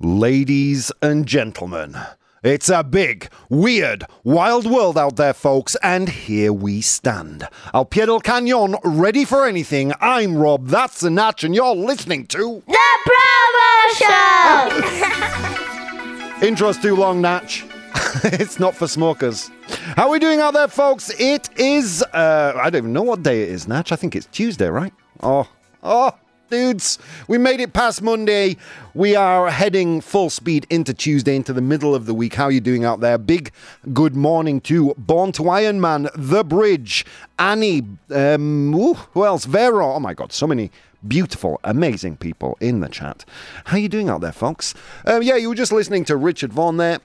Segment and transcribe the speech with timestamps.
[0.00, 1.96] Ladies and gentlemen,
[2.44, 7.48] it's a big, weird, wild world out there, folks, and here we stand.
[7.74, 8.20] Al pie del
[8.84, 9.92] ready for anything.
[10.00, 12.62] I'm Rob, that's the Natch, and you're listening to.
[12.64, 13.94] The Probo
[16.40, 16.46] Show!
[16.46, 17.64] Intro's too long, Natch.
[18.22, 19.50] it's not for smokers.
[19.96, 21.10] How are we doing out there, folks?
[21.18, 23.90] It is, uh, I don't even know what day it is, Natch.
[23.90, 24.92] I think it's Tuesday, right?
[25.24, 25.48] Oh,
[25.82, 26.12] oh,
[26.50, 28.56] dudes, we made it past Monday.
[28.94, 32.34] We are heading full speed into Tuesday, into the middle of the week.
[32.34, 33.18] How are you doing out there?
[33.18, 33.52] Big
[33.92, 37.04] good morning to Born to Iron Man, The Bridge,
[37.38, 39.44] Annie, um, who else?
[39.44, 39.94] Vero.
[39.94, 40.70] Oh my God, so many
[41.06, 43.24] beautiful, amazing people in the chat.
[43.66, 44.74] How are you doing out there, folks?
[45.04, 46.98] Um, yeah, you were just listening to Richard Vaughan there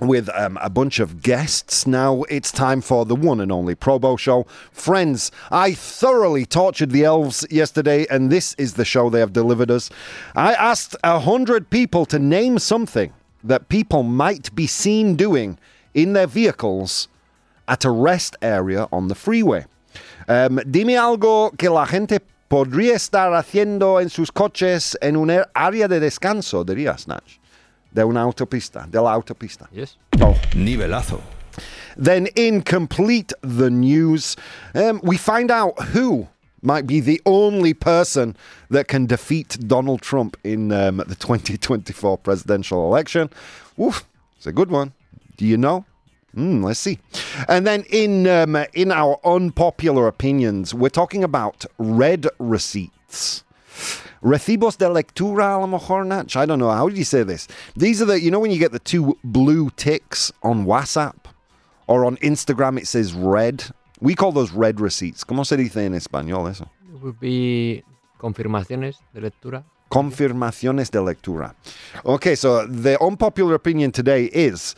[0.00, 1.86] with um, a bunch of guests.
[1.86, 4.44] Now it's time for the one and only Probo Show.
[4.72, 9.70] Friends, I thoroughly tortured the elves yesterday, and this is the show they have delivered
[9.70, 9.90] us.
[10.34, 13.12] I asked a hundred people to name something
[13.42, 15.58] that people might be seen doing
[15.94, 17.08] in their vehicles
[17.66, 19.66] at a rest area on the freeway.
[20.28, 25.88] Um, dime algo que la gente podría estar haciendo en sus coches en un área
[25.88, 27.38] de descanso, diría Snatch.
[27.92, 29.68] De una autopista, de la autopista.
[29.72, 29.96] Yes.
[30.20, 30.34] Oh.
[30.52, 31.20] Nivelazo.
[31.96, 34.36] Then, in complete the news,
[34.74, 36.28] um, we find out who
[36.62, 38.36] might be the only person
[38.70, 43.30] that can defeat Donald Trump in um, the 2024 presidential election.
[43.80, 44.04] Oof,
[44.36, 44.92] it's a good one.
[45.36, 45.84] Do you know?
[46.34, 46.98] Hmm, let's see.
[47.48, 53.44] And then in um, in our unpopular opinions, we're talking about read receipts.
[54.22, 56.36] Recibos de lectura, a lo mejor, Natch?
[56.36, 56.70] I don't know.
[56.70, 57.46] How do you say this?
[57.76, 61.16] These are the, you know, when you get the two blue ticks on WhatsApp
[61.86, 63.64] or on Instagram, it says red.
[64.00, 65.24] We call those red receipts.
[65.24, 66.68] ¿Cómo se dice en español eso?
[66.92, 67.84] It would be
[68.18, 69.64] confirmaciones de lectura.
[69.90, 71.54] Confirmaciones de lectura.
[72.04, 74.74] Okay, so the unpopular opinion today is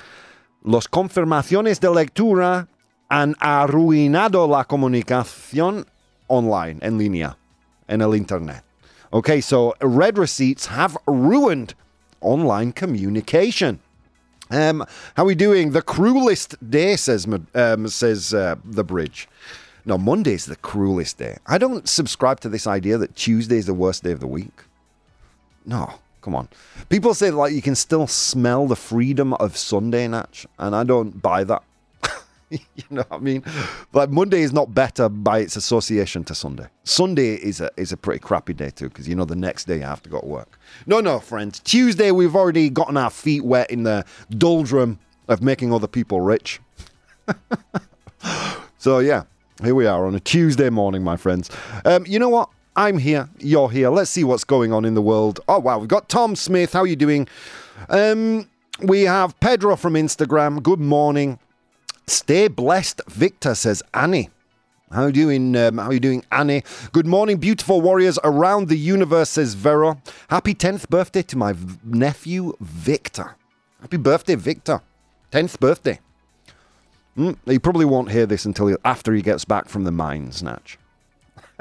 [0.62, 2.68] los confirmaciones de lectura
[3.08, 5.86] han arruinado la comunicación
[6.28, 7.36] online, en línea,
[7.88, 8.62] en el internet.
[9.12, 11.74] Okay, so read receipts have ruined
[12.20, 13.80] online communication.
[14.50, 14.84] Um,
[15.14, 15.72] how are we doing?
[15.72, 19.28] The cruelest day, says um, says uh, the bridge.
[19.84, 21.38] No, Monday's the cruelest day.
[21.46, 24.64] I don't subscribe to this idea that Tuesday is the worst day of the week.
[25.64, 26.48] No, come on.
[26.88, 31.20] People say like you can still smell the freedom of Sunday, Natch, and I don't
[31.20, 31.62] buy that.
[32.74, 33.44] you know what I mean?
[33.92, 36.66] Like Monday is not better by its association to Sunday.
[36.82, 39.76] Sunday is a is a pretty crappy day too, because you know the next day
[39.76, 40.58] you have to go to work.
[40.86, 41.60] No, no, friends.
[41.60, 46.60] Tuesday we've already gotten our feet wet in the doldrum of making other people rich.
[48.78, 49.22] so yeah,
[49.62, 51.50] here we are on a Tuesday morning, my friends.
[51.84, 52.50] Um, you know what?
[52.74, 53.28] I'm here.
[53.38, 53.90] You're here.
[53.90, 55.38] Let's see what's going on in the world.
[55.46, 56.72] Oh wow, we've got Tom Smith.
[56.72, 57.28] How are you doing?
[57.88, 58.48] Um,
[58.82, 60.62] we have Pedro from Instagram.
[60.62, 61.38] Good morning.
[62.10, 64.30] Stay blessed, Victor says Annie.
[64.90, 65.54] How you doing?
[65.54, 66.64] Um, how you doing, Annie?
[66.90, 70.02] Good morning, beautiful warriors around the universe, says Vero.
[70.28, 73.36] Happy 10th birthday to my v- nephew, Victor.
[73.80, 74.82] Happy birthday, Victor.
[75.30, 76.00] 10th birthday.
[77.16, 80.32] Mm, he probably won't hear this until he, after he gets back from the mine
[80.32, 80.80] snatch.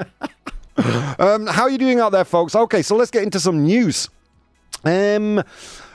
[1.20, 2.56] um, how are you doing out there, folks?
[2.56, 4.08] Okay, so let's get into some news.
[4.84, 5.44] Um,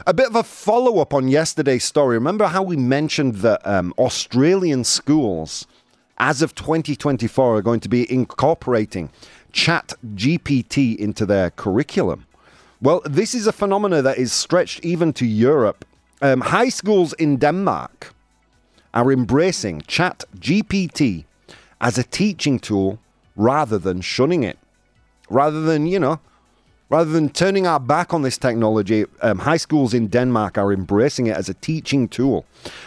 [0.07, 2.15] a bit of a follow up on yesterday's story.
[2.15, 5.65] Remember how we mentioned that um, Australian schools,
[6.17, 9.09] as of 2024, are going to be incorporating
[9.51, 12.25] Chat GPT into their curriculum?
[12.81, 15.85] Well, this is a phenomenon that is stretched even to Europe.
[16.21, 18.13] Um, high schools in Denmark
[18.93, 21.25] are embracing Chat GPT
[21.81, 22.99] as a teaching tool
[23.35, 24.59] rather than shunning it.
[25.29, 26.19] Rather than, you know,
[26.89, 31.25] Rather than turning our back on this technology, um, high schools in Denmark are embracing
[31.25, 32.45] it as a teaching tool.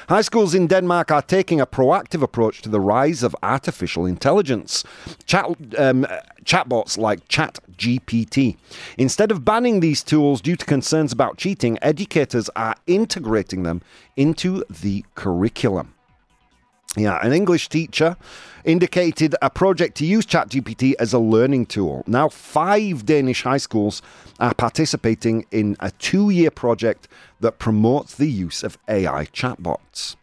[0.09, 4.85] High schools in Denmark are taking a proactive approach to the rise of artificial intelligence.
[5.27, 6.07] Chat, um,
[6.45, 8.57] chatbots like ChatGPT.
[8.97, 13.83] Instead of banning these tools due to concerns about cheating, educators are integrating them
[14.17, 15.95] into the curriculum.
[16.97, 18.17] Yeah, an English teacher
[18.65, 22.03] indicated a project to use ChatGPT as a learning tool.
[22.07, 24.03] Now, five Danish high schools
[24.41, 27.09] are participating in a two year project
[27.41, 30.17] that promotes the use of AI chatbots.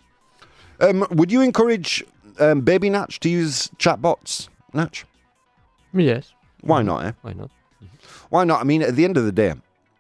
[0.80, 2.04] Um, would you encourage
[2.40, 5.06] um, Baby Natch to use chatbots, Natch?
[5.94, 6.34] Yes.
[6.62, 7.12] Why not, eh?
[7.22, 7.52] Why not?
[8.30, 8.60] Why not?
[8.60, 9.54] I mean, at the end of the day,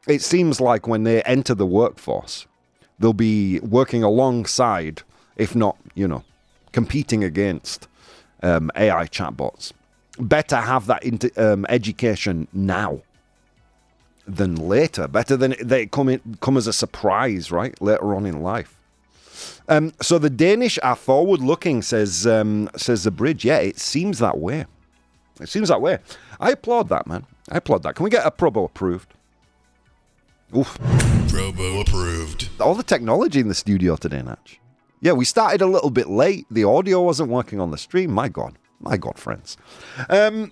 [0.07, 2.47] it seems like when they enter the workforce,
[3.00, 5.03] they'll be working alongside,
[5.38, 6.23] if not, you know,
[6.75, 7.88] competing against
[8.44, 9.72] um, AI chatbots.
[10.19, 13.01] Better have that into, um, education now.
[14.27, 15.07] than later.
[15.07, 17.80] Better than they come in, come as a surprise, right?
[17.81, 18.77] Later on in life.
[19.69, 23.45] Um, so the Danish are forward looking, says um, says the bridge.
[23.45, 24.66] Yeah, it seems that way.
[25.39, 26.00] It seems that way.
[26.39, 27.25] I applaud that, man.
[27.51, 27.95] I applaud that.
[27.95, 29.13] Can we get a Probo approved?
[30.56, 30.77] Oof.
[31.27, 32.50] Probo approved.
[32.60, 34.60] All the technology in the studio today, Natch.
[35.01, 36.45] Yeah, we started a little bit late.
[36.50, 38.12] The audio wasn't working on the stream.
[38.12, 38.57] My God.
[38.80, 39.57] My God, friends.
[40.09, 40.51] Um,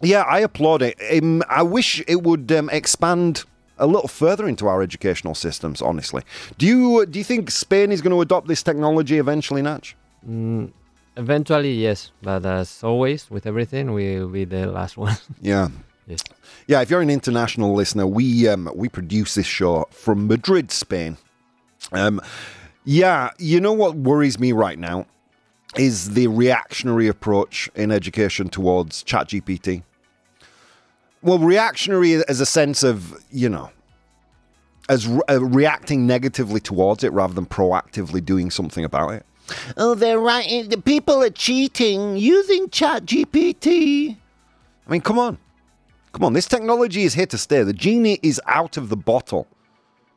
[0.00, 0.96] yeah, I applaud it.
[1.22, 3.44] Um, I wish it would um, expand
[3.78, 5.82] a little further into our educational systems.
[5.82, 6.22] Honestly,
[6.58, 9.96] do you do you think Spain is going to adopt this technology eventually, Natch?
[10.28, 10.72] Mm,
[11.16, 12.10] eventually, yes.
[12.22, 15.16] But as always, with everything, we will be the last one.
[15.40, 15.68] Yeah.
[16.06, 16.20] yes.
[16.66, 21.16] Yeah, if you're an international listener, we um, we produce this show from Madrid, Spain.
[21.92, 22.20] Um,
[22.86, 25.06] yeah, you know what worries me right now
[25.76, 29.82] is the reactionary approach in education towards ChatGPT.
[31.20, 33.70] Well, reactionary as a sense of you know,
[34.88, 39.26] as re- uh, reacting negatively towards it rather than proactively doing something about it.
[39.76, 40.70] Oh, they're right.
[40.70, 44.16] The people are cheating using ChatGPT.
[44.86, 45.38] I mean, come on.
[46.12, 47.62] Come on, this technology is here to stay.
[47.64, 49.48] The genie is out of the bottle.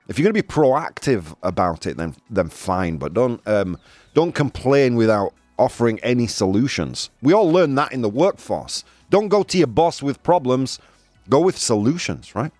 [0.10, 2.98] If you're going to be proactive about it, then then fine.
[2.98, 3.78] But don't um,
[4.16, 7.12] don't complain without offering any solutions.
[7.22, 8.84] We all learn that in the workforce.
[9.12, 10.80] Don't go to your boss with problems.
[11.30, 12.52] Go with solutions, right?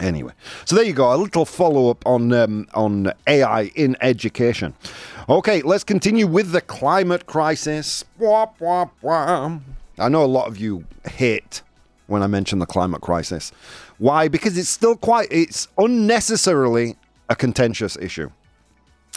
[0.00, 0.32] Anyway,
[0.64, 1.14] so there you go.
[1.14, 4.74] A little follow up on um, on AI in education.
[5.28, 8.02] Okay, let's continue with the climate crisis.
[8.18, 9.58] Wah, wah, wah.
[9.98, 11.62] I know a lot of you hate
[12.06, 13.52] when I mention the climate crisis.
[13.98, 14.28] Why?
[14.28, 16.96] Because it's still quite, it's unnecessarily
[17.28, 18.30] a contentious issue.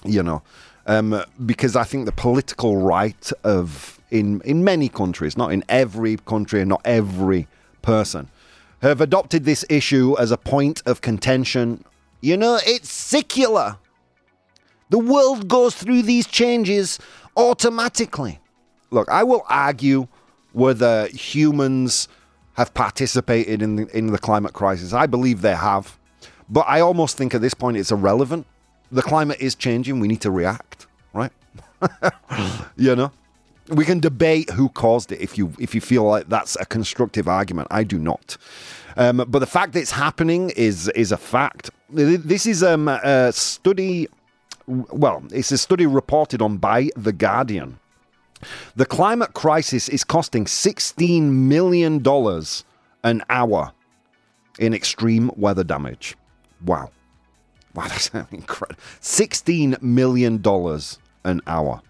[0.05, 0.41] You know,
[0.87, 6.17] um, because I think the political right of, in, in many countries, not in every
[6.17, 7.47] country and not every
[7.81, 8.29] person,
[8.81, 11.83] have adopted this issue as a point of contention.
[12.21, 13.77] You know, it's secular.
[14.89, 16.97] The world goes through these changes
[17.35, 18.39] automatically.
[18.89, 20.07] Look, I will argue
[20.53, 22.07] whether humans
[22.59, 24.91] have participated in the, in the climate crisis.
[24.91, 25.97] I believe they have.
[26.49, 28.45] But I almost think at this point it's irrelevant.
[28.91, 30.01] The climate is changing.
[30.01, 31.31] We need to react, right?
[32.75, 33.13] you know?
[33.69, 37.27] We can debate who caused it if you if you feel like that's a constructive
[37.27, 37.67] argument.
[37.71, 38.35] I do not.
[38.97, 41.69] Um, but the fact that it's happening is is a fact.
[41.89, 44.07] This is um, a study.
[44.65, 47.79] Well, it's a study reported on by the Guardian.
[48.75, 52.05] The climate crisis is costing $16 million
[53.03, 53.73] an hour
[54.59, 56.15] in extreme weather damage.
[56.65, 56.91] Wow.
[57.73, 58.81] Wow, that's incredible.
[59.01, 60.43] $16 million
[61.23, 61.81] an hour.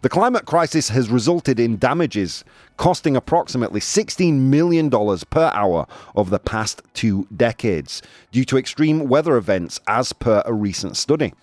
[0.00, 2.42] The climate crisis has resulted in damages
[2.78, 5.86] costing approximately $16 million per hour
[6.16, 8.00] over the past two decades
[8.32, 11.34] due to extreme weather events, as per a recent study.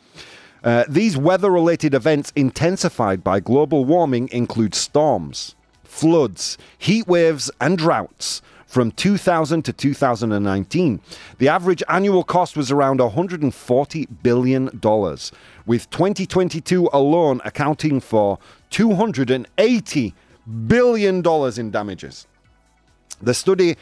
[0.66, 7.78] Uh, these weather related events intensified by global warming include storms, floods, heat waves, and
[7.78, 8.42] droughts.
[8.66, 11.00] From 2000 to 2019,
[11.38, 14.66] the average annual cost was around $140 billion,
[15.66, 18.40] with 2022 alone accounting for
[18.72, 20.14] $280
[20.68, 21.24] billion
[21.58, 22.28] in damages.
[23.22, 23.78] The study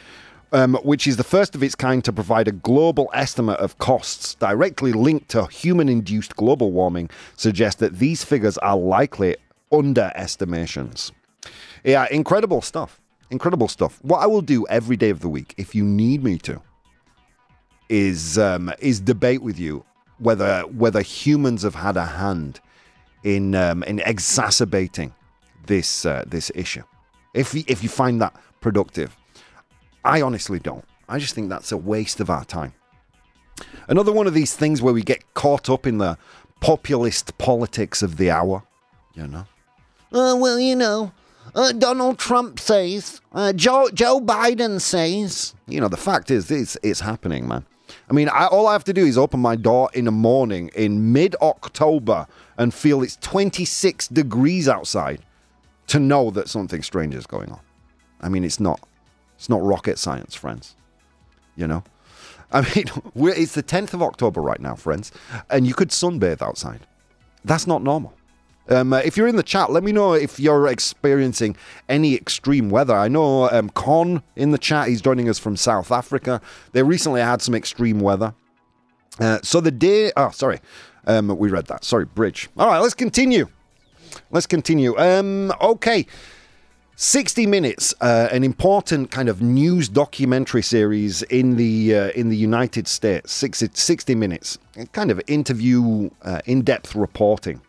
[0.54, 4.36] um, which is the first of its kind to provide a global estimate of costs
[4.36, 9.36] directly linked to human induced global warming, suggests that these figures are likely
[9.72, 11.10] underestimations.
[11.82, 13.00] Yeah, incredible stuff.
[13.30, 13.98] Incredible stuff.
[14.02, 16.62] What I will do every day of the week, if you need me to,
[17.88, 19.84] is um, is debate with you
[20.18, 22.60] whether whether humans have had a hand
[23.24, 25.12] in um, in exacerbating
[25.66, 26.82] this uh, this issue.
[27.34, 29.16] If if you find that productive,
[30.04, 30.84] I honestly don't.
[31.08, 32.74] I just think that's a waste of our time.
[33.88, 36.18] Another one of these things where we get caught up in the
[36.60, 38.62] populist politics of the hour,
[39.14, 39.46] you know.
[40.12, 41.12] Uh, well, you know,
[41.54, 45.54] uh, Donald Trump says, uh, Joe Joe Biden says.
[45.66, 47.66] You know, the fact is, it's it's happening, man.
[48.08, 50.70] I mean, I, all I have to do is open my door in the morning
[50.74, 55.20] in mid October and feel it's 26 degrees outside
[55.88, 57.60] to know that something strange is going on.
[58.20, 58.80] I mean, it's not
[59.36, 60.76] it's not rocket science, friends.
[61.56, 61.84] You know?
[62.52, 62.86] I mean,
[63.36, 65.12] it's the 10th of October right now, friends,
[65.50, 66.86] and you could sunbathe outside.
[67.44, 68.14] That's not normal.
[68.68, 71.54] Um, uh, if you're in the chat, let me know if you're experiencing
[71.88, 72.94] any extreme weather.
[72.94, 76.40] I know um, Con in the chat, he's joining us from South Africa.
[76.72, 78.34] They recently had some extreme weather.
[79.20, 80.60] Uh, so the day, oh, sorry,
[81.06, 81.84] um, we read that.
[81.84, 82.48] Sorry, bridge.
[82.56, 83.48] All right, let's continue.
[84.30, 84.96] Let's continue.
[84.98, 86.06] Um, okay.
[86.96, 92.36] 60 Minutes, uh, an important kind of news documentary series in the uh, in the
[92.36, 93.32] United States.
[93.32, 94.58] 60, 60 Minutes,
[94.92, 97.60] kind of interview, uh, in-depth reporting.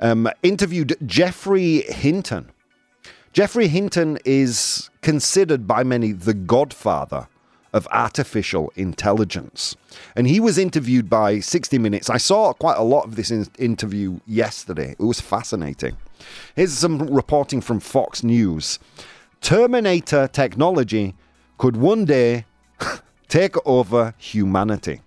[0.00, 2.50] Um, interviewed Geoffrey Hinton.
[3.32, 7.28] Geoffrey Hinton is considered by many the godfather
[7.72, 9.76] of artificial intelligence.
[10.16, 12.10] And he was interviewed by 60 Minutes.
[12.10, 14.96] I saw quite a lot of this in- interview yesterday.
[14.98, 15.96] It was fascinating.
[16.54, 18.78] Here's some reporting from Fox News
[19.40, 21.14] Terminator technology
[21.58, 22.44] could one day
[23.28, 25.00] take over humanity.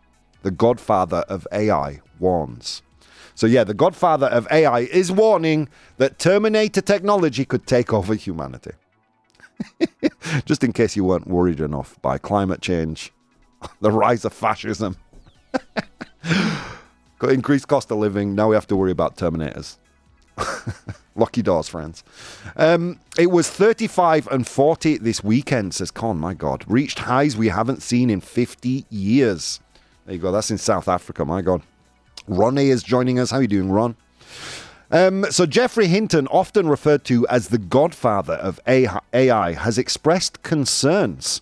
[0.43, 2.81] The godfather of AI warns.
[3.35, 8.71] So, yeah, the godfather of AI is warning that Terminator technology could take over humanity.
[10.45, 13.13] Just in case you weren't worried enough by climate change,
[13.81, 14.97] the rise of fascism,
[17.21, 18.35] increased cost of living.
[18.35, 19.77] Now we have to worry about Terminators.
[21.15, 22.03] Lucky doors, friends.
[22.55, 26.17] Um, it was 35 and 40 this weekend, says Con.
[26.17, 26.63] My God.
[26.67, 29.59] Reached highs we haven't seen in 50 years.
[30.05, 30.31] There you go.
[30.31, 31.25] That's in South Africa.
[31.25, 31.61] My God.
[32.27, 33.31] Ronnie is joining us.
[33.31, 33.95] How are you doing, Ron?
[34.89, 41.41] Um, so, Geoffrey Hinton, often referred to as the godfather of AI, has expressed concerns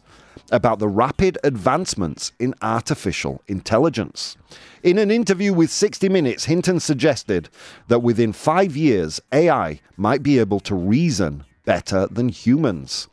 [0.52, 4.38] about the rapid advancements in artificial intelligence.
[4.84, 7.50] In an interview with 60 Minutes, Hinton suggested
[7.88, 13.08] that within five years, AI might be able to reason better than humans.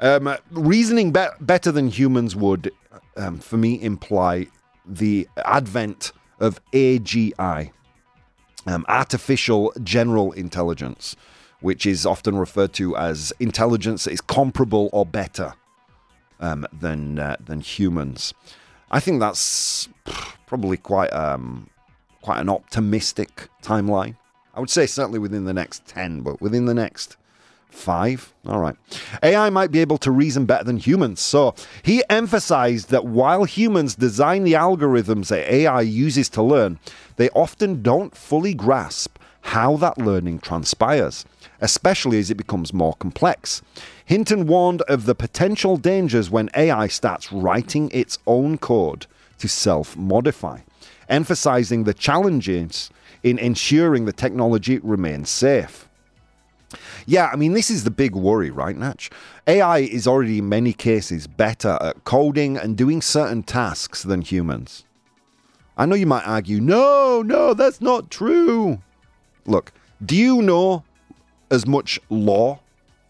[0.00, 2.72] Um, reasoning be- better than humans would,
[3.16, 4.46] um, for me, imply
[4.86, 7.70] the advent of AGI,
[8.66, 11.16] um, artificial general intelligence,
[11.60, 15.54] which is often referred to as intelligence that is comparable or better
[16.40, 18.34] um, than uh, than humans.
[18.90, 19.88] I think that's
[20.46, 21.70] probably quite um,
[22.22, 24.16] quite an optimistic timeline.
[24.54, 27.16] I would say certainly within the next ten, but within the next
[27.70, 28.34] Five?
[28.46, 28.74] All right.
[29.22, 31.20] AI might be able to reason better than humans.
[31.20, 36.78] So he emphasized that while humans design the algorithms that AI uses to learn,
[37.16, 41.24] they often don't fully grasp how that learning transpires,
[41.60, 43.62] especially as it becomes more complex.
[44.04, 49.06] Hinton warned of the potential dangers when AI starts writing its own code
[49.38, 50.60] to self modify,
[51.08, 52.90] emphasizing the challenges
[53.22, 55.88] in ensuring the technology remains safe.
[57.06, 59.10] Yeah, I mean, this is the big worry, right, Natch?
[59.46, 64.84] AI is already in many cases better at coding and doing certain tasks than humans.
[65.76, 68.80] I know you might argue, no, no, that's not true.
[69.46, 69.72] Look,
[70.04, 70.84] do you know
[71.50, 72.60] as much law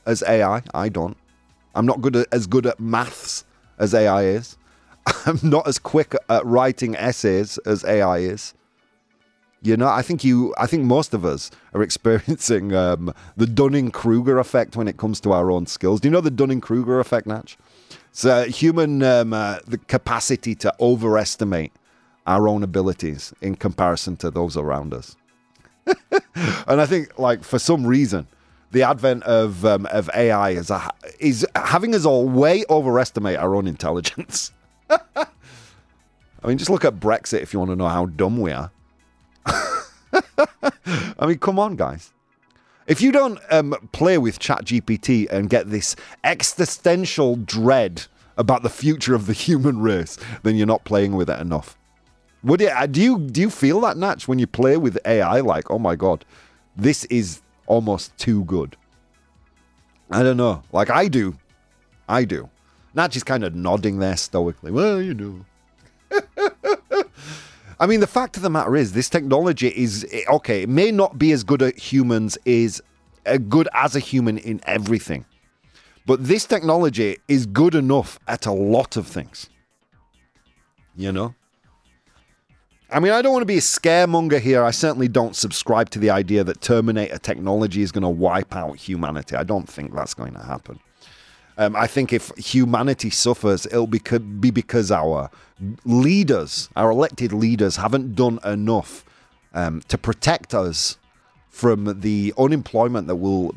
[0.07, 0.63] as AI?
[0.75, 1.17] I don't.
[1.75, 3.45] I'm not good at, as good at maths
[3.79, 4.57] as AI is.
[5.27, 8.55] I'm not as quick at writing essays as AI is.
[9.63, 13.91] You know, I think you, I think most of us are experiencing um, the Dunning
[13.91, 16.01] Kruger effect when it comes to our own skills.
[16.01, 17.59] Do you know the Dunning Kruger effect, Natch?
[18.11, 21.73] It's a human um, uh, the capacity to overestimate
[22.27, 25.17] our own abilities in comparison to those around us.
[26.67, 28.27] and I think, like for some reason,
[28.71, 33.55] the advent of um, of AI is a, is having us all way overestimate our
[33.55, 34.53] own intelligence.
[34.91, 38.71] I mean, just look at Brexit if you want to know how dumb we are.
[39.47, 42.13] I mean, come on, guys.
[42.87, 45.95] If you don't um, play with ChatGPT and get this
[46.25, 48.07] existential dread
[48.37, 51.77] about the future of the human race, then you're not playing with it enough.
[52.43, 52.73] Would it?
[52.73, 55.41] Uh, do you do you feel that Natch when you play with AI?
[55.41, 56.25] Like, oh my god,
[56.77, 58.77] this is almost too good.
[60.11, 60.63] I don't know.
[60.73, 61.37] Like I do,
[62.09, 62.49] I do.
[62.95, 64.71] Natch is kind of nodding there stoically.
[64.71, 65.45] Well, you know.
[67.81, 70.63] I mean, the fact of the matter is, this technology is okay.
[70.63, 72.83] It may not be as good at humans is
[73.27, 75.25] uh, good as a human in everything,
[76.07, 79.49] but this technology is good enough at a lot of things.
[80.97, 81.35] You know.
[82.93, 84.65] I mean, I don't want to be a scaremonger here.
[84.65, 88.77] I certainly don't subscribe to the idea that Terminator technology is going to wipe out
[88.77, 89.37] humanity.
[89.37, 90.81] I don't think that's going to happen.
[91.57, 94.01] Um, I think if humanity suffers, it'll be,
[94.41, 95.31] be because our
[95.85, 99.05] leaders, our elected leaders, haven't done enough
[99.53, 100.99] um, to protect us
[101.49, 103.55] from the unemployment that will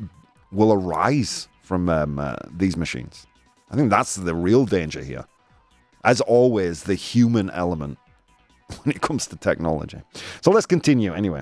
[0.51, 3.25] will arise from um, uh, these machines.
[3.71, 5.25] I think that's the real danger here.
[6.03, 7.97] As always, the human element
[8.84, 10.01] when it comes to technology.
[10.41, 11.41] So let's continue anyway.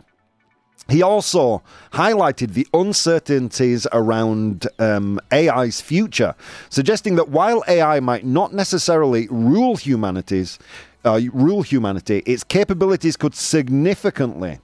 [0.89, 1.63] He also
[1.93, 6.35] highlighted the uncertainties around um, AI's future,
[6.69, 10.59] suggesting that while AI might not necessarily rule humanities,
[11.05, 14.59] uh, rule humanity, its capabilities could significantly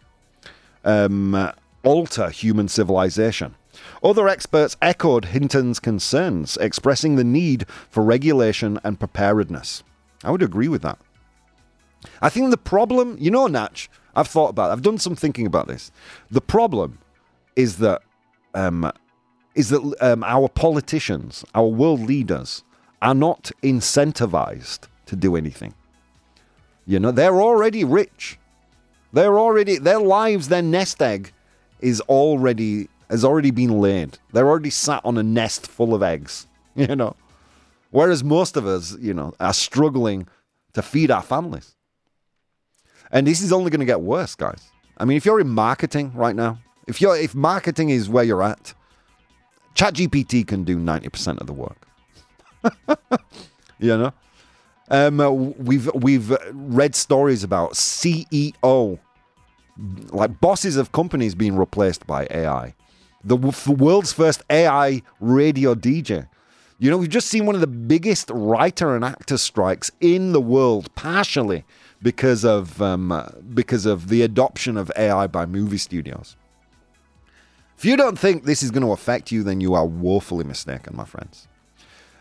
[0.84, 1.52] um,
[1.84, 3.56] alter human civilization.
[4.04, 9.84] Other experts echoed Hinton's concerns, expressing the need for regulation and preparedness.
[10.24, 10.98] I would agree with that.
[12.22, 14.74] I think the problem, you know, Natch, I've thought about it.
[14.74, 15.92] I've done some thinking about this.
[16.32, 17.00] The problem
[17.56, 18.02] is that
[18.54, 18.92] um,
[19.56, 22.64] is that um, our politicians, our world leaders,
[23.02, 25.74] are not incentivized to do anything.
[26.86, 28.40] You know, they're already rich.
[29.14, 31.32] They're already their lives, their nest egg
[31.80, 34.18] is already has already been laid.
[34.34, 36.48] They're already sat on a nest full of eggs.
[36.76, 37.16] You know,
[37.90, 40.28] whereas most of us, you know, are struggling
[40.74, 41.76] to feed our families.
[43.12, 44.72] And this is only going to get worse, guys.
[44.98, 48.44] I mean, if you're in marketing right now, if you're if marketing is where you're
[48.44, 48.74] at,
[49.76, 51.88] ChatGPT can do 90% of the work.
[53.80, 54.14] you know?
[54.90, 59.00] Um, uh, we've we've read stories about CEO,
[60.12, 62.74] like bosses of companies being replaced by AI.
[63.24, 66.30] The w- world's first AI radio DJ.
[66.80, 70.40] You know, we've just seen one of the biggest writer and actor strikes in the
[70.40, 71.66] world, partially
[72.02, 76.36] because of um, uh, because of the adoption of AI by movie studios.
[77.78, 80.96] If you don't think this is going to affect you, then you are woefully mistaken,
[80.96, 81.48] my friends.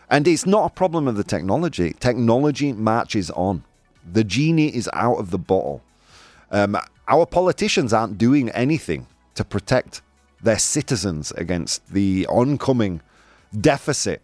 [0.09, 1.93] And it's not a problem of the technology.
[1.99, 3.63] Technology marches on.
[4.09, 5.81] The genie is out of the bottle.
[6.51, 10.01] Um, our politicians aren't doing anything to protect
[10.41, 13.01] their citizens against the oncoming
[13.59, 14.21] deficit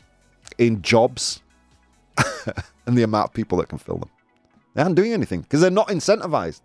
[0.57, 1.41] in jobs
[2.85, 4.09] and the amount of people that can fill them.
[4.73, 6.61] They aren't doing anything because they're not incentivized.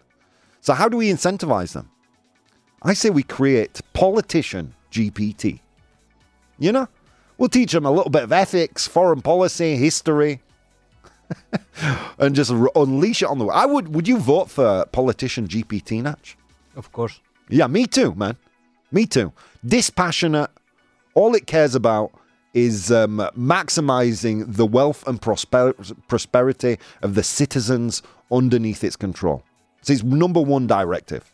[0.60, 1.90] So, how do we incentivize them?
[2.82, 5.60] I say we create politician GPT.
[6.58, 6.88] You know?
[7.36, 10.40] We'll teach them a little bit of ethics, foreign policy, history,
[12.18, 13.44] and just unleash it on the.
[13.44, 13.58] World.
[13.58, 13.94] I would.
[13.94, 16.36] Would you vote for politician GPT, Natch?
[16.74, 17.20] Of course.
[17.48, 18.36] Yeah, me too, man.
[18.90, 19.32] Me too.
[19.64, 20.50] Dispassionate.
[21.14, 22.12] All it cares about
[22.54, 25.74] is um, maximizing the wealth and prosper-
[26.08, 28.02] prosperity of the citizens
[28.32, 29.42] underneath its control.
[29.80, 31.32] It's its number one directive.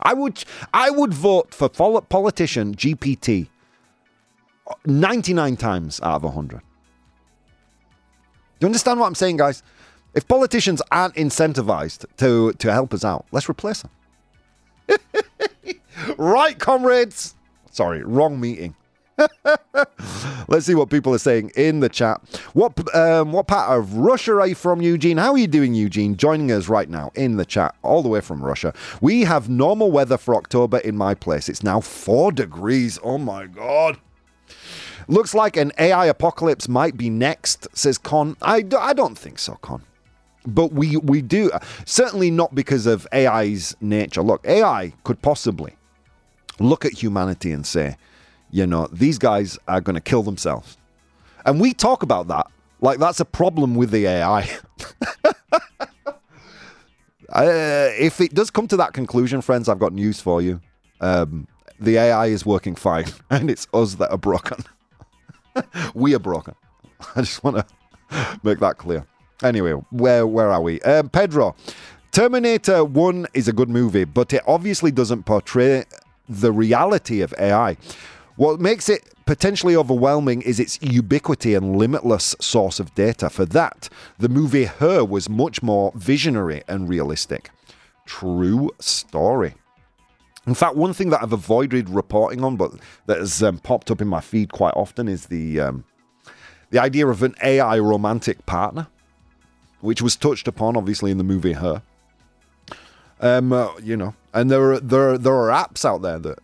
[0.00, 3.48] I would, I would vote for pol- politician GPT
[4.86, 6.58] 99 times out of 100.
[6.58, 6.62] Do
[8.60, 9.62] you understand what I'm saying, guys?
[10.14, 13.90] If politicians aren't incentivized to, to help us out, let's replace them.
[16.18, 17.34] right, comrades.
[17.70, 18.74] Sorry, wrong meeting.
[20.48, 22.20] Let's see what people are saying in the chat.
[22.54, 25.16] What um, what part of Russia are you from, Eugene?
[25.16, 26.16] How are you doing, Eugene?
[26.16, 28.74] Joining us right now in the chat, all the way from Russia.
[29.00, 31.48] We have normal weather for October in my place.
[31.48, 32.98] It's now four degrees.
[33.02, 33.98] Oh my god.
[35.08, 38.36] Looks like an AI apocalypse might be next, says Con.
[38.42, 39.82] I, d- I don't think so, Con.
[40.46, 41.50] But we, we do,
[41.84, 44.22] certainly not because of AI's nature.
[44.22, 45.74] Look, AI could possibly
[46.60, 47.96] look at humanity and say,
[48.50, 50.76] you know, these guys are going to kill themselves.
[51.44, 52.46] And we talk about that
[52.80, 54.48] like that's a problem with the AI.
[57.32, 60.60] uh, if it does come to that conclusion, friends, I've got news for you.
[61.00, 61.46] Um,
[61.78, 64.64] the AI is working fine, and it's us that are broken.
[65.94, 66.54] we are broken.
[67.16, 69.06] I just want to make that clear.
[69.42, 70.80] Anyway, where where are we?
[70.82, 71.56] Um, Pedro,
[72.12, 75.84] Terminator One is a good movie, but it obviously doesn't portray
[76.28, 77.76] the reality of AI.
[78.40, 83.28] What makes it potentially overwhelming is its ubiquity and limitless source of data.
[83.28, 87.50] For that, the movie Her was much more visionary and realistic.
[88.06, 89.56] True story.
[90.46, 92.72] In fact, one thing that I've avoided reporting on, but
[93.04, 95.84] that has um, popped up in my feed quite often, is the um,
[96.70, 98.86] the idea of an AI romantic partner,
[99.82, 101.82] which was touched upon, obviously, in the movie Her.
[103.20, 106.38] Um, uh, you know, and there are there are, there are apps out there that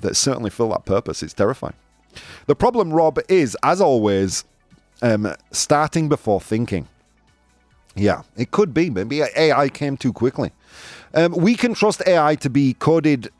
[0.00, 1.22] that certainly fill that purpose.
[1.22, 1.74] It's terrifying.
[2.46, 4.44] The problem, Rob, is as always,
[5.02, 6.88] um, starting before thinking.
[7.94, 8.90] Yeah, it could be.
[8.90, 10.52] Maybe AI came too quickly.
[11.14, 13.30] Um, we can trust AI to be coded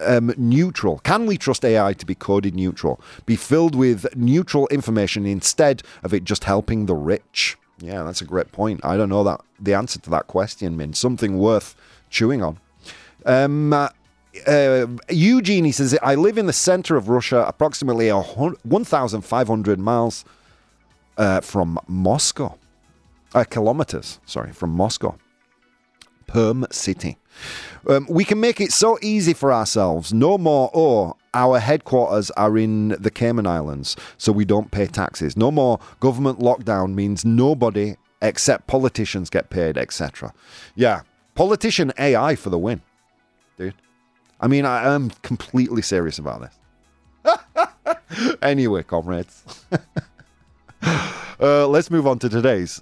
[0.00, 0.98] um, neutral.
[1.00, 3.00] Can we trust AI to be coded neutral?
[3.26, 7.56] Be filled with neutral information instead of it just helping the rich?
[7.80, 8.80] Yeah, that's a great point.
[8.84, 10.94] I don't know that the answer to that question, Min.
[10.94, 11.76] Something worth
[12.10, 12.58] chewing on.
[13.24, 13.90] Um, uh,
[14.46, 14.86] uh,
[15.72, 20.24] says, I live in the center of Russia, approximately 1,500 miles
[21.16, 22.58] uh, from Moscow.
[23.34, 25.16] Uh, kilometers, sorry, from Moscow.
[26.26, 27.16] Perm City.
[27.88, 30.12] Um, we can make it so easy for ourselves.
[30.12, 35.36] No more, oh, our headquarters are in the Cayman Islands, so we don't pay taxes.
[35.36, 40.32] No more government lockdown means nobody except politicians get paid, etc.
[40.74, 41.02] Yeah,
[41.34, 42.82] politician AI for the win,
[43.56, 43.74] dude.
[44.40, 46.50] I mean, I am completely serious about
[47.24, 48.36] this.
[48.42, 49.44] anyway, comrades.
[51.40, 52.80] uh, let's move on to today's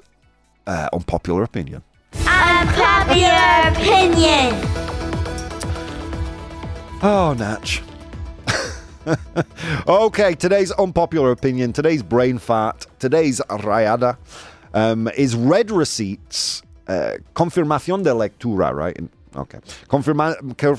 [0.67, 1.83] uh, unpopular opinion.
[2.13, 4.55] Unpopular opinion.
[7.03, 7.83] Oh, Natch.
[9.89, 14.17] okay, today's unpopular opinion, today's brain fart, today's rayada
[14.75, 18.99] um, is read receipts, uh, confirmación de lectura, right?
[19.37, 19.59] Okay.
[19.89, 20.35] Confirma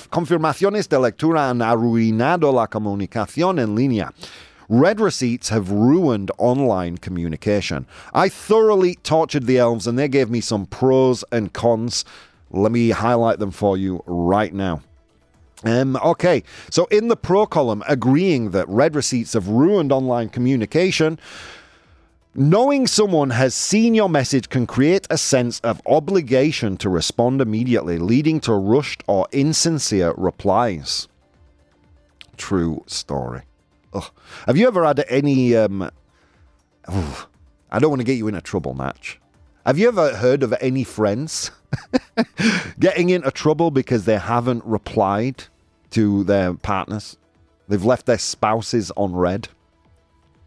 [0.10, 4.12] confirmaciones de lectura han arruinado la comunicación en línea.
[4.70, 7.86] Read receipts have ruined online communication.
[8.14, 12.04] I thoroughly tortured the elves and they gave me some pros and cons.
[12.52, 14.82] Let me highlight them for you right now.
[15.64, 21.18] Um, okay, so in the pro column, agreeing that read receipts have ruined online communication,
[22.38, 27.98] knowing someone has seen your message can create a sense of obligation to respond immediately,
[27.98, 31.08] leading to rushed or insincere replies.
[32.38, 33.42] True story.
[33.92, 34.06] Ugh.
[34.46, 35.56] Have you ever had any?
[35.56, 35.90] Um,
[36.88, 39.20] I don't want to get you into trouble, Natch.
[39.66, 41.52] Have you ever heard of any friends
[42.80, 45.46] getting into trouble because they haven't replied
[45.90, 47.18] to their partners?
[47.68, 49.50] They've left their spouses on read.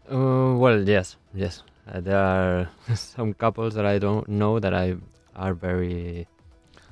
[0.09, 1.61] Uh, well, yes, yes.
[1.91, 4.95] Uh, there are some couples that I don't know that I
[5.35, 6.27] are very.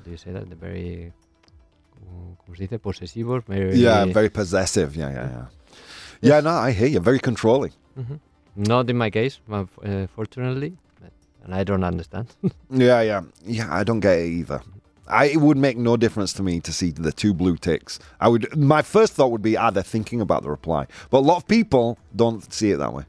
[0.04, 0.48] Do you say that?
[0.50, 1.14] They're very.
[2.46, 2.80] ¿Cómo se dice?
[2.80, 3.44] Posesivos.
[3.46, 4.96] Very, Yeah, very possessive.
[4.96, 5.46] Yeah, yeah, yeah.
[6.22, 7.00] Yeah, no, I hear you.
[7.00, 7.72] Very controlling.
[7.98, 8.20] Mhm.
[8.56, 11.12] Not in my case, uh, uh, fortunately, but,
[11.46, 12.28] and I don't understand.
[12.70, 13.22] Yeah, yeah.
[13.46, 14.62] Yeah, I don't get it either.
[15.08, 18.00] I, it would make no difference to me to see the two blue ticks.
[18.20, 18.56] I would.
[18.58, 20.88] My first thought would be, ah, they're thinking about the reply.
[21.10, 23.06] But a lot of people don't see it that way.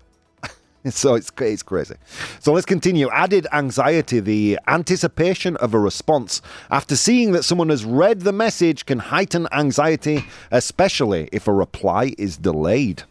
[0.91, 1.97] so it's it's crazy.
[2.39, 3.11] So let's continue.
[3.11, 6.41] Added anxiety, the anticipation of a response
[6.71, 12.15] after seeing that someone has read the message can heighten anxiety, especially if a reply
[12.17, 13.03] is delayed.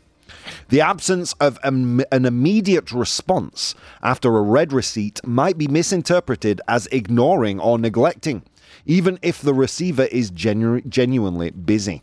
[0.70, 7.60] The absence of an immediate response after a read receipt might be misinterpreted as ignoring
[7.60, 8.42] or neglecting,
[8.86, 12.02] even if the receiver is genu- genuinely busy.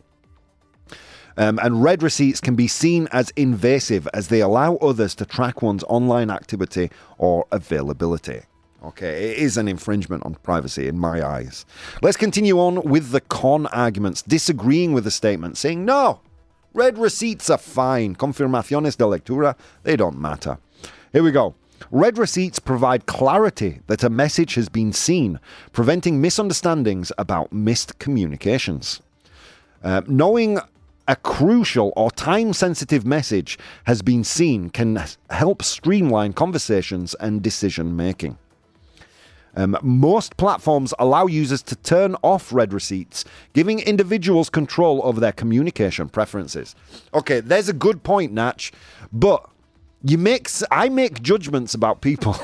[1.36, 5.62] Um, and read receipts can be seen as invasive as they allow others to track
[5.62, 8.42] one's online activity or availability.
[8.84, 11.66] Okay, it is an infringement on privacy in my eyes.
[12.02, 16.20] Let's continue on with the con arguments, disagreeing with the statement, saying, no,
[16.72, 18.14] read receipts are fine.
[18.14, 20.58] Confirmaciones de lectura, they don't matter.
[21.12, 21.54] Here we go.
[21.90, 25.40] Read receipts provide clarity that a message has been seen,
[25.72, 29.00] preventing misunderstandings about missed communications.
[29.82, 30.58] Uh, knowing
[31.08, 37.96] a crucial or time sensitive message has been seen can help streamline conversations and decision
[37.96, 38.38] making.
[39.58, 45.32] Um, most platforms allow users to turn off read receipts, giving individuals control over their
[45.32, 46.74] communication preferences.
[47.14, 48.70] Okay, there's a good point, Natch,
[49.12, 49.48] but
[50.04, 52.34] you s- I make judgments about people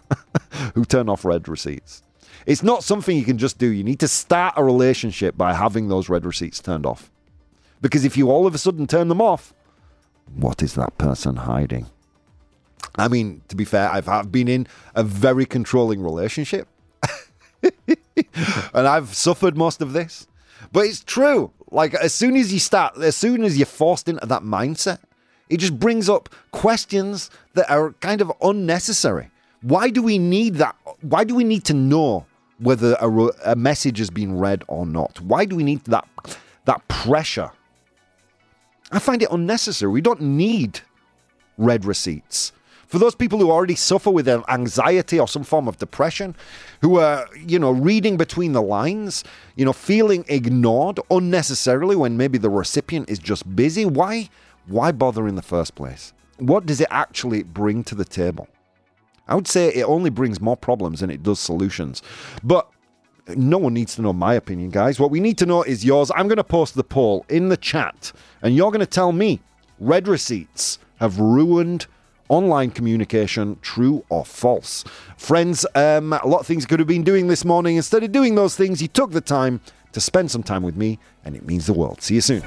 [0.74, 2.02] who turn off read receipts.
[2.44, 3.66] It's not something you can just do.
[3.68, 7.10] You need to start a relationship by having those read receipts turned off.
[7.80, 9.54] Because if you all of a sudden turn them off,
[10.34, 11.86] what is that person hiding?
[12.96, 16.68] I mean, to be fair, I've, I've been in a very controlling relationship.
[17.62, 20.26] and I've suffered most of this.
[20.72, 21.52] But it's true.
[21.70, 24.98] Like, as soon as you start, as soon as you're forced into that mindset,
[25.48, 29.30] it just brings up questions that are kind of unnecessary.
[29.62, 30.76] Why do we need that?
[31.00, 32.26] Why do we need to know
[32.58, 33.08] whether a,
[33.52, 35.20] a message has been read or not?
[35.20, 36.06] Why do we need that,
[36.64, 37.50] that pressure?
[38.90, 39.90] I find it unnecessary.
[39.92, 40.80] We don't need
[41.56, 42.52] read receipts.
[42.86, 46.34] For those people who already suffer with anxiety or some form of depression,
[46.80, 49.24] who are, you know, reading between the lines,
[49.56, 54.30] you know, feeling ignored unnecessarily when maybe the recipient is just busy, why
[54.68, 56.14] why bother in the first place?
[56.38, 58.48] What does it actually bring to the table?
[59.26, 62.02] I would say it only brings more problems than it does solutions.
[62.42, 62.70] But
[63.36, 64.98] no one needs to know my opinion, guys.
[64.98, 66.10] What we need to know is yours.
[66.14, 68.12] I'm going to post the poll in the chat,
[68.42, 69.40] and you're going to tell me
[69.78, 71.86] read receipts have ruined
[72.28, 74.84] online communication, true or false.
[75.16, 77.76] Friends, um, a lot of things could have been doing this morning.
[77.76, 79.60] Instead of doing those things, you took the time
[79.92, 82.02] to spend some time with me, and it means the world.
[82.02, 82.42] See you soon.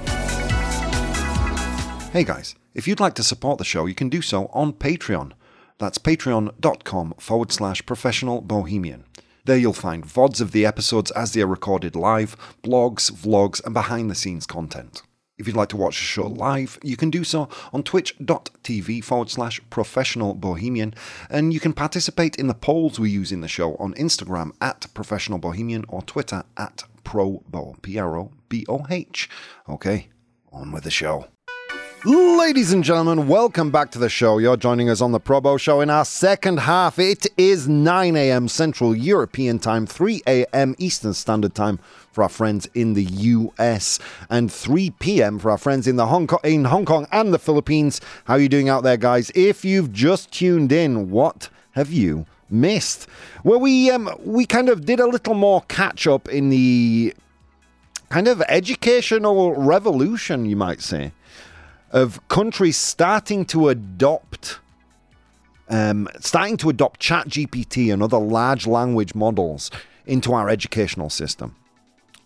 [2.12, 5.32] Hey guys, if you'd like to support the show, you can do so on Patreon.
[5.78, 9.06] That's patreon.com forward slash professional bohemian.
[9.46, 13.74] There you'll find VODs of the episodes as they are recorded live, blogs, vlogs, and
[13.74, 15.02] behind the scenes content.
[15.38, 19.32] If you'd like to watch the show live, you can do so on twitch.tv forward
[19.32, 20.94] slash professional bohemian,
[21.32, 24.86] and you can participate in the polls we use in the show on Instagram at
[24.94, 29.28] professional bohemian or Twitter at probo, P R O B O H.
[29.68, 30.10] Okay,
[30.54, 31.26] on with the show.
[32.04, 34.40] Ladies and gentlemen, welcome back to the show.
[34.40, 36.98] You're joining us on the Probo Show in our second half.
[36.98, 38.48] It is 9 a.m.
[38.48, 40.74] Central European Time, 3 a.m.
[40.80, 41.78] Eastern Standard Time
[42.12, 44.00] for our friends in the US,
[44.32, 45.38] and 3 p.m.
[45.38, 48.02] for our friends in the Hong Kong, in Hong Kong and the Philippines.
[48.24, 49.32] How are you doing out there, guys?
[49.36, 53.06] If you've just tuned in, what have you missed?
[53.44, 57.14] Well, we um, we kind of did a little more catch up in the
[58.10, 61.12] kind of educational revolution, you might say
[61.92, 64.60] of countries starting to adopt
[65.70, 69.72] um, starting to adopt ChatGPT and other large language models
[70.06, 71.56] into our educational system,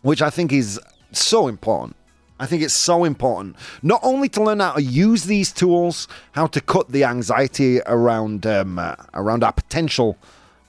[0.01, 0.79] which I think is
[1.11, 1.95] so important.
[2.39, 6.47] I think it's so important not only to learn how to use these tools, how
[6.47, 10.17] to cut the anxiety around um, uh, around our potential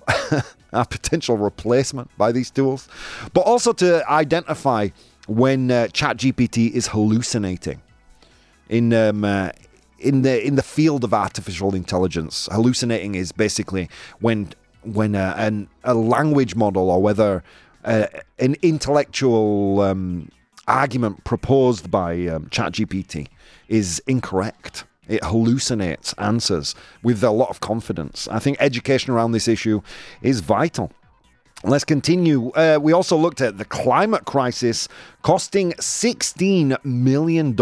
[0.73, 2.89] our potential replacement by these tools,
[3.33, 4.89] but also to identify
[5.27, 7.81] when uh, ChatGPT is hallucinating
[8.69, 9.51] in um, uh,
[9.99, 12.49] in the in the field of artificial intelligence.
[12.51, 13.89] Hallucinating is basically
[14.21, 14.53] when
[14.83, 17.43] when uh, an, a language model or whether
[17.85, 18.07] uh,
[18.39, 20.29] an intellectual um,
[20.69, 23.29] argument proposed by um, ChatGPT
[23.69, 24.85] is incorrect.
[25.09, 28.27] It hallucinates answers with a lot of confidence.
[28.29, 29.83] I think education around this issue
[30.21, 30.91] is vital.
[31.63, 32.51] Let's continue.
[32.51, 34.89] Uh, we also looked at the climate crisis
[35.23, 37.57] costing $16 million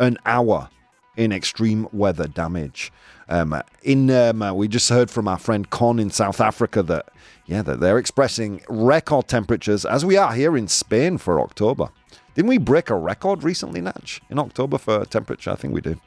[0.00, 0.68] an hour
[1.16, 2.92] in extreme weather damage.
[3.28, 7.10] Um, in um, we just heard from our friend Con in South Africa that
[7.46, 11.90] yeah that they're expressing record temperatures as we are here in Spain for October.
[12.34, 15.50] Didn't we break a record recently, Natch, in October for temperature?
[15.50, 16.00] I think we did.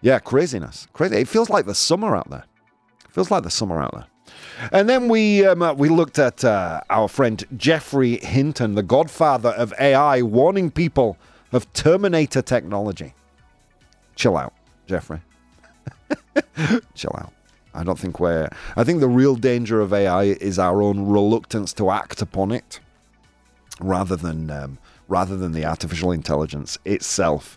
[0.00, 1.16] Yeah, craziness, crazy.
[1.16, 2.44] It feels like the summer out there.
[3.04, 4.06] It feels like the summer out there.
[4.72, 9.74] And then we um, we looked at uh, our friend Geoffrey Hinton, the godfather of
[9.78, 11.18] AI, warning people
[11.52, 13.14] of Terminator technology.
[14.16, 14.52] Chill out,
[14.86, 15.20] Geoffrey.
[16.94, 17.32] Chill out.
[17.74, 18.48] I don't think we're.
[18.76, 22.80] I think the real danger of AI is our own reluctance to act upon it,
[23.80, 27.56] rather than um, rather than the artificial intelligence itself.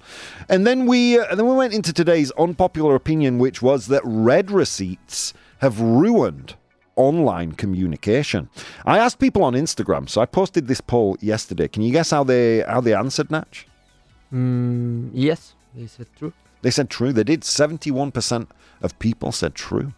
[0.49, 4.51] And then we uh, then we went into today's unpopular opinion, which was that read
[4.51, 6.55] receipts have ruined
[6.95, 8.49] online communication.
[8.85, 11.67] I asked people on Instagram, so I posted this poll yesterday.
[11.67, 13.67] Can you guess how they how they answered, Natch?
[14.33, 16.33] Mm, yes, they said true.
[16.61, 17.13] They said true.
[17.13, 17.41] They did.
[17.41, 18.47] 71%
[18.81, 19.93] of people said true.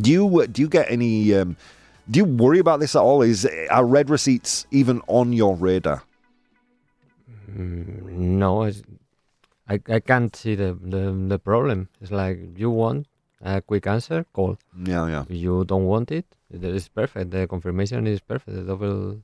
[0.00, 1.34] Do you uh, do you get any?
[1.34, 1.56] Um,
[2.08, 3.22] do you worry about this at all?
[3.22, 6.04] Is are read receipts even on your radar?
[7.50, 8.02] Mm,
[8.38, 8.82] no, it's,
[9.68, 11.88] I I can't see the, the the problem.
[12.00, 13.08] It's like you want
[13.42, 14.58] a quick answer, call.
[14.84, 15.22] Yeah, yeah.
[15.28, 17.30] If you don't want it, it is perfect.
[17.30, 18.56] The confirmation is perfect.
[18.56, 19.22] The double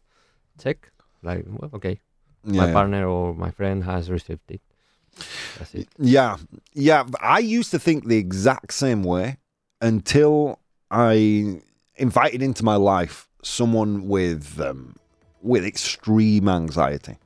[0.59, 0.91] check,
[1.23, 2.01] like well, okay,
[2.45, 4.61] yeah, my partner or my friend has received it.
[5.59, 5.89] That's it.
[5.99, 6.37] Yeah,
[6.73, 7.05] yeah.
[7.21, 9.39] I used to think the exact same way
[9.81, 10.59] until
[10.91, 11.61] I
[11.97, 14.97] invited into my life someone with um,
[15.43, 17.19] with extreme anxiety,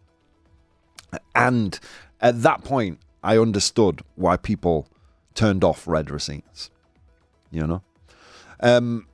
[1.35, 1.79] and
[2.21, 4.89] at that point, I understood why people
[5.35, 6.71] turned off read receipts.
[7.51, 7.83] You know,
[8.61, 9.07] um,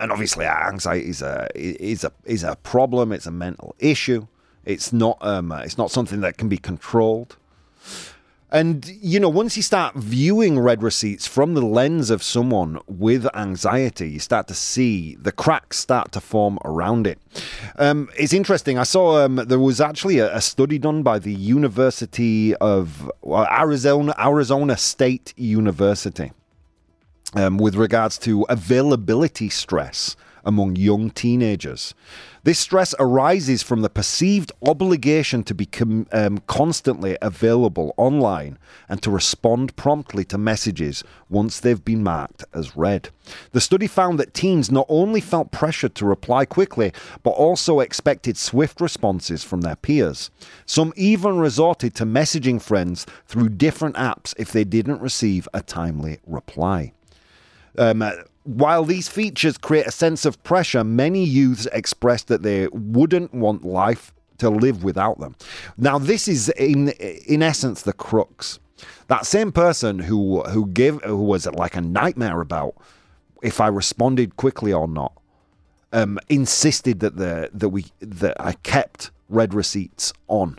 [0.00, 3.12] and obviously, anxiety is a is a is a problem.
[3.12, 4.26] It's a mental issue.
[4.64, 7.36] It's not um, it's not something that can be controlled.
[8.54, 13.26] And you know, once you start viewing read receipts from the lens of someone with
[13.34, 17.18] anxiety, you start to see the cracks start to form around it.
[17.74, 18.78] Um, it's interesting.
[18.78, 24.14] I saw um, there was actually a, a, study done by the University of Arizona,
[24.20, 26.30] Arizona State University,
[27.34, 31.94] um, with regards to availability stress among young teenagers.
[32.44, 39.00] This stress arises from the perceived obligation to be com- um, constantly available online and
[39.02, 43.08] to respond promptly to messages once they've been marked as read.
[43.52, 48.36] The study found that teens not only felt pressured to reply quickly, but also expected
[48.36, 50.30] swift responses from their peers.
[50.66, 56.18] Some even resorted to messaging friends through different apps if they didn't receive a timely
[56.26, 56.92] reply.
[57.78, 58.04] Um,
[58.44, 63.64] while these features create a sense of pressure, many youths expressed that they wouldn't want
[63.64, 65.34] life to live without them.
[65.76, 68.58] Now, this is in in essence the crux.
[69.08, 72.74] That same person who who gave who was like a nightmare about
[73.42, 75.12] if I responded quickly or not,
[75.92, 80.58] um, insisted that the that we that I kept read receipts on.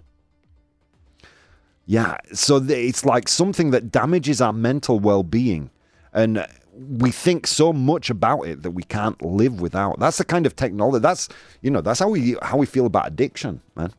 [1.88, 5.70] Yeah, so it's like something that damages our mental well-being,
[6.14, 10.00] and we think so much about it that we can't live without.
[10.00, 11.02] That's the kind of technology.
[11.02, 11.30] That's
[11.62, 13.94] you know that's how we how we feel about addiction, man.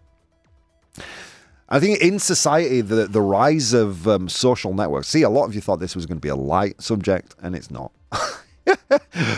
[1.69, 5.09] I think in society, the, the rise of um, social networks.
[5.09, 7.57] See, a lot of you thought this was going to be a light subject, and
[7.57, 7.91] it's not.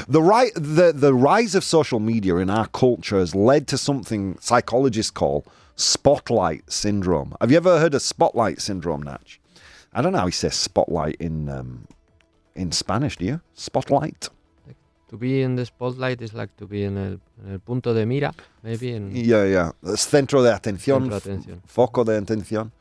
[0.09, 4.37] the, right, the, the rise of social media in our culture has led to something
[4.41, 7.35] psychologists call spotlight syndrome.
[7.41, 9.41] Have you ever heard of spotlight syndrome, Natch?
[9.95, 11.87] I don't know how he says spotlight in um,
[12.59, 13.41] in Spanish, do you?
[13.55, 14.29] Spotlight?
[15.11, 18.05] To be in the spotlight is like to be in el, en el punto de
[18.05, 18.93] mira, maybe.
[18.93, 19.95] In Yeah, yeah.
[19.97, 21.09] Centro de atención.
[21.09, 21.61] Centro de atención.
[21.65, 22.73] Foco de atención.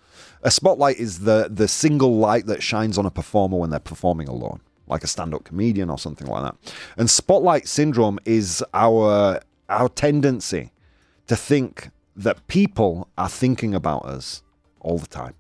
[0.44, 4.28] A spotlight is the, the single light that shines on a performer when they're performing
[4.28, 6.56] alone, like a stand up comedian or something like that.
[6.98, 10.72] And spotlight syndrome is our, our tendency
[11.28, 14.44] to think that people are thinking about us
[14.82, 15.36] all the time.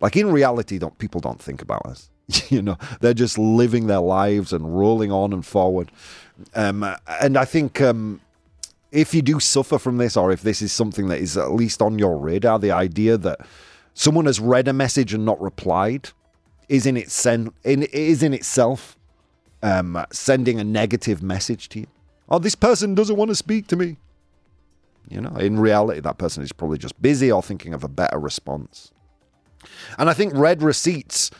[0.00, 2.10] Like in reality, don't people don't think about us.
[2.48, 5.90] you know, they're just living their lives and rolling on and forward.
[6.54, 6.84] Um,
[7.20, 8.20] and I think um,
[8.92, 11.80] if you do suffer from this, or if this is something that is at least
[11.80, 13.40] on your radar, the idea that
[13.94, 16.10] someone has read a message and not replied
[16.68, 18.96] is in its sen- in, is in itself
[19.62, 21.86] um, sending a negative message to you.
[22.28, 23.96] Oh, this person doesn't want to speak to me.
[25.08, 28.18] You know, in reality, that person is probably just busy or thinking of a better
[28.18, 28.90] response.
[29.98, 31.30] And I think read receipts,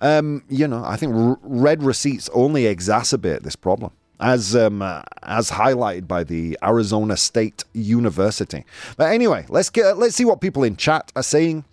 [0.00, 5.02] um, you know, I think r- read receipts only exacerbate this problem, as um, uh,
[5.22, 8.64] as highlighted by the Arizona State University.
[8.96, 11.64] But anyway, let's get let's see what people in chat are saying.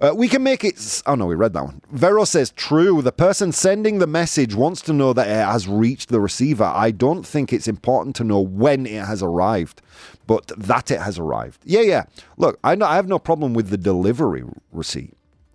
[0.00, 1.02] Uh, we can make it.
[1.06, 1.80] Oh no, we read that one.
[1.92, 3.02] Vero says, "True.
[3.02, 6.64] The person sending the message wants to know that it has reached the receiver.
[6.64, 9.80] I don't think it's important to know when it has arrived,
[10.26, 11.60] but that it has arrived.
[11.64, 12.04] Yeah, yeah.
[12.36, 15.14] Look, I know I have no problem with the delivery receipt.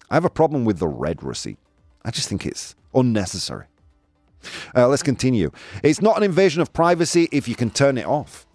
[0.10, 1.58] I have a problem with the read receipt.
[2.08, 3.66] I just think it's unnecessary.
[4.74, 5.52] Uh, let's continue.
[5.84, 8.48] It's not an invasion of privacy if you can turn it off.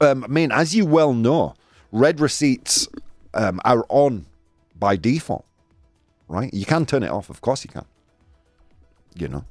[0.00, 1.54] Um, I mean, as you well know,
[1.92, 2.88] read receipts
[3.34, 4.26] um, are on
[4.76, 5.44] by default,
[6.26, 6.52] right?
[6.52, 7.84] You can turn it off, of course you can.
[9.14, 9.44] You know,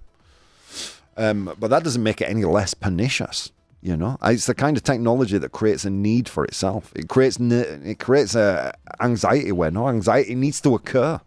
[1.15, 3.51] um, but that doesn't make it any less pernicious.
[3.81, 6.91] You know, it's the kind of technology that creates a need for itself.
[6.97, 11.21] It creates it creates a anxiety where no anxiety needs to occur.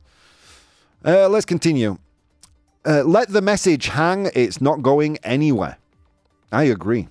[1.04, 1.98] Uh, let's continue.
[2.86, 4.30] Uh, let the message hang.
[4.34, 5.78] It's not going anywhere.
[6.50, 7.08] I agree.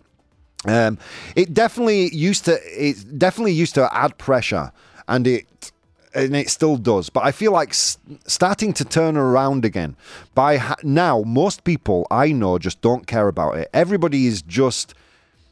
[0.66, 0.98] Um,
[1.36, 2.60] it definitely used to.
[2.66, 4.72] It definitely used to add pressure,
[5.08, 5.72] and it
[6.14, 7.10] and it still does.
[7.10, 9.96] But I feel like s- starting to turn around again.
[10.36, 13.70] By ha- now, most people I know just don't care about it.
[13.74, 14.94] Everybody is just.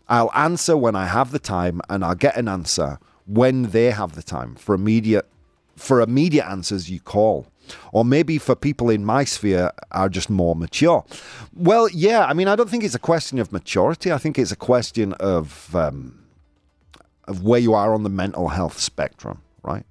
[0.08, 4.16] I'll answer when I have the time, and I'll get an answer when they have
[4.16, 4.56] the time.
[4.56, 5.28] For immediate,
[5.76, 7.48] for immediate answers, you call.
[7.92, 11.04] Or maybe for people in my sphere are just more mature.
[11.54, 14.12] Well, yeah, I mean, I don't think it's a question of maturity.
[14.12, 16.20] I think it's a question of um,
[17.28, 19.86] of where you are on the mental health spectrum, right?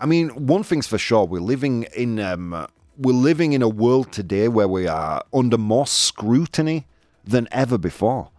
[0.00, 4.12] I mean, one thing's for sure: we're living in um, we're living in a world
[4.12, 6.86] today where we are under more scrutiny
[7.24, 8.30] than ever before.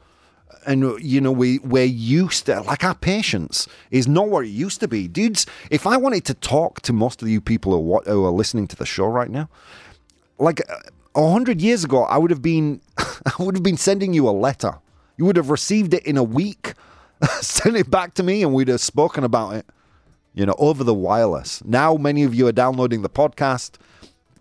[0.68, 4.80] And you know, we we're used to like our patience is not what it used
[4.80, 5.46] to be, dudes.
[5.70, 8.68] If I wanted to talk to most of you people who are, who are listening
[8.70, 9.48] to the show right now,
[10.40, 10.62] like
[11.16, 14.32] a hundred years ago, I would have been, I would have been sending you a
[14.32, 14.80] letter.
[15.18, 16.74] You would have received it in a week,
[17.42, 19.66] sent it back to me, and we'd have spoken about it
[20.36, 21.64] you know, over the wireless.
[21.64, 23.78] Now, many of you are downloading the podcast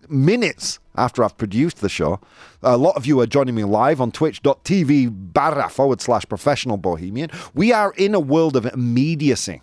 [0.09, 2.19] minutes after I've produced the show.
[2.63, 7.29] A lot of you are joining me live on twitch.tv barra forward slash professional bohemian.
[7.53, 9.61] We are in a world of immediacy.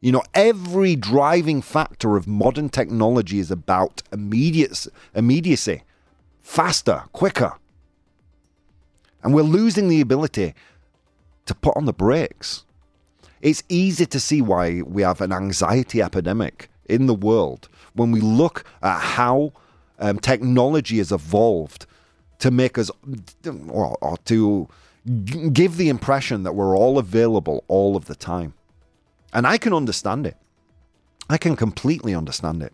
[0.00, 5.82] You know, every driving factor of modern technology is about immediate, immediacy,
[6.42, 7.54] faster, quicker.
[9.22, 10.54] And we're losing the ability
[11.46, 12.64] to put on the brakes.
[13.40, 18.20] It's easy to see why we have an anxiety epidemic in the world when we
[18.20, 19.52] look at how
[19.98, 21.86] um, technology has evolved
[22.38, 22.90] to make us,
[23.68, 24.68] or, or to
[25.52, 28.54] give the impression that we're all available all of the time.
[29.32, 30.36] And I can understand it.
[31.28, 32.72] I can completely understand it.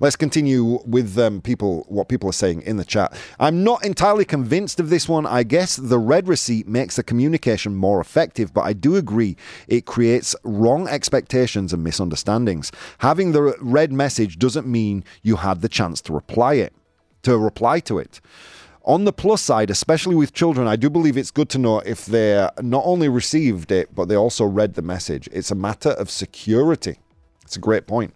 [0.00, 1.84] Let's continue with um, people.
[1.88, 3.16] What people are saying in the chat.
[3.38, 5.26] I'm not entirely convinced of this one.
[5.26, 9.36] I guess the read receipt makes the communication more effective, but I do agree
[9.68, 12.72] it creates wrong expectations and misunderstandings.
[12.98, 16.72] Having the read message doesn't mean you had the chance to reply it,
[17.22, 18.20] to reply to it.
[18.84, 22.06] On the plus side, especially with children, I do believe it's good to know if
[22.06, 25.28] they not only received it, but they also read the message.
[25.32, 27.00] It's a matter of security.
[27.42, 28.14] It's a great point.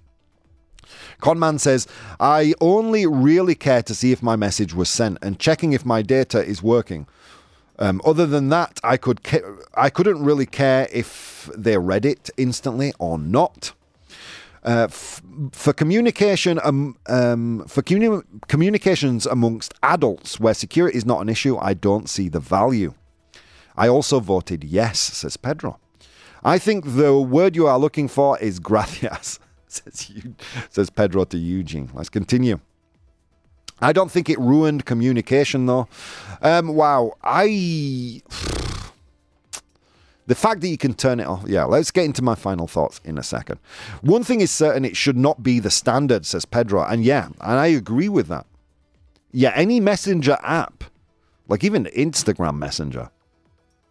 [1.21, 1.87] Conman says,
[2.19, 6.03] I only really care to see if my message was sent and checking if my
[6.03, 7.07] data is working.
[7.79, 9.41] Um, other than that, I could ca-
[9.75, 13.73] I couldn't really care if they read it instantly or not.
[14.63, 15.23] Uh, f-
[15.53, 21.57] for communication, um, um, for communi- communications amongst adults where security is not an issue,
[21.57, 22.93] I don't see the value.
[23.75, 25.79] I also voted yes, says Pedro.
[26.45, 29.41] I think the word you are looking for is gracias,
[29.85, 30.35] says, you,
[30.69, 31.91] says Pedro to Eugene.
[31.95, 32.61] Let's continue.
[33.81, 35.89] I don't think it ruined communication though.
[36.43, 38.23] Um, wow, I.
[40.27, 41.45] The fact that you can turn it off.
[41.47, 43.59] Yeah, let's get into my final thoughts in a second.
[44.03, 46.85] One thing is certain it should not be the standard, says Pedro.
[46.85, 48.47] And yeah, and I agree with that.
[49.33, 50.85] Yeah, any messenger app,
[51.49, 53.11] like even Instagram Messenger,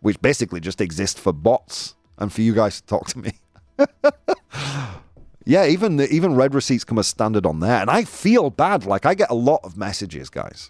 [0.01, 3.33] which basically just exists for bots and for you guys to talk to me.
[5.49, 8.85] yeah, even the, even read receipts come as standard on there, and I feel bad.
[8.85, 10.69] Like I get a lot of messages, guys,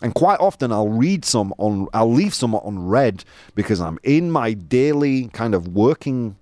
[0.00, 4.30] and quite often I'll read some on, I'll leave some on read because I'm in
[4.30, 6.36] my daily kind of working,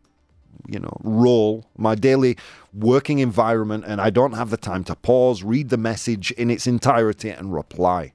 [0.68, 2.36] you know, role, my daily
[2.72, 6.68] working environment, and I don't have the time to pause, read the message in its
[6.68, 8.12] entirety, and reply.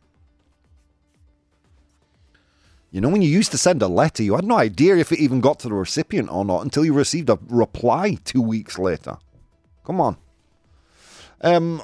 [2.91, 5.20] You know, when you used to send a letter, you had no idea if it
[5.20, 9.18] even got to the recipient or not until you received a reply two weeks later.
[9.90, 10.18] Come on.
[11.42, 11.82] Um,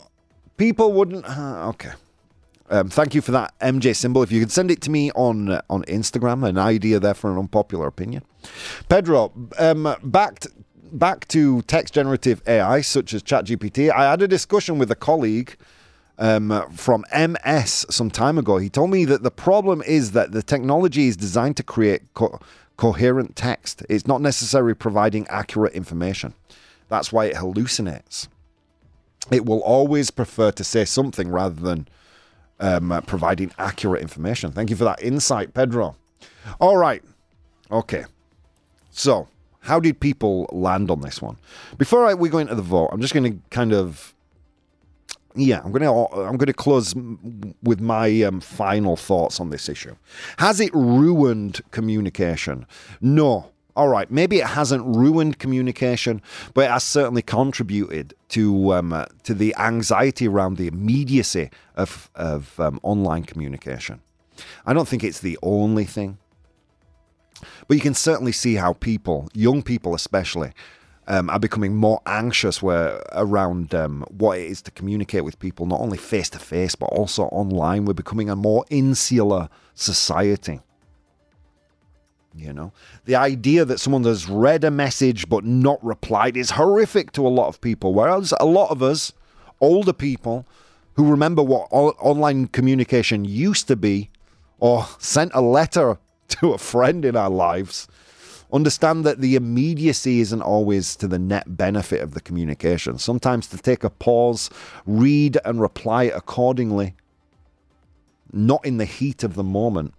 [0.58, 1.26] people wouldn't.
[1.28, 1.94] Uh, okay.
[2.70, 4.22] Um, thank you for that MJ symbol.
[4.22, 7.32] If you could send it to me on uh, on Instagram, an idea there for
[7.32, 8.22] an unpopular opinion.
[8.90, 10.52] Pedro, um, back to,
[10.92, 13.92] back to text generative AI such as ChatGPT.
[13.92, 15.56] I had a discussion with a colleague
[16.20, 18.60] um, from MS some time ago.
[18.60, 22.40] He told me that the problem is that the technology is designed to create co-
[22.78, 23.84] coherent text.
[23.90, 26.36] It's not necessarily providing accurate information.
[26.90, 28.28] That's why it hallucinates.
[29.32, 31.88] It will always prefer to say something rather than
[32.60, 34.52] um, uh, providing accurate information.
[34.52, 35.96] Thank you for that insight, Pedro.
[36.60, 37.04] All right.
[37.72, 38.06] Okay.
[38.92, 39.28] So,
[39.62, 41.38] how did people land on this one?
[41.78, 44.16] Before I, we go into the vote, I'm just going to kind of
[45.38, 46.96] yeah, I'm gonna I'm gonna close
[47.62, 49.96] with my um, final thoughts on this issue.
[50.38, 52.66] Has it ruined communication?
[53.02, 53.52] No.
[53.76, 56.22] All right, maybe it hasn't ruined communication,
[56.54, 62.10] but it has certainly contributed to um, uh, to the anxiety around the immediacy of
[62.16, 64.02] of um, online communication.
[64.66, 66.18] I don't think it's the only thing,
[67.68, 70.54] but you can certainly see how people, young people especially,
[71.08, 75.66] um, are becoming more anxious where around um, what it is to communicate with people,
[75.66, 77.86] not only face to face but also online.
[77.86, 80.62] We're becoming a more insular society.
[82.38, 82.74] You know,
[83.06, 87.30] the idea that someone has read a message but not replied is horrific to a
[87.30, 87.94] lot of people.
[87.94, 89.14] Whereas a lot of us,
[89.62, 90.46] older people,
[90.96, 94.10] who remember what o- online communication used to be,
[94.60, 97.88] or sent a letter to a friend in our lives,
[98.52, 102.98] understand that the immediacy isn't always to the net benefit of the communication.
[102.98, 104.50] Sometimes to take a pause,
[104.86, 106.96] read and reply accordingly,
[108.34, 109.94] not in the heat of the moment,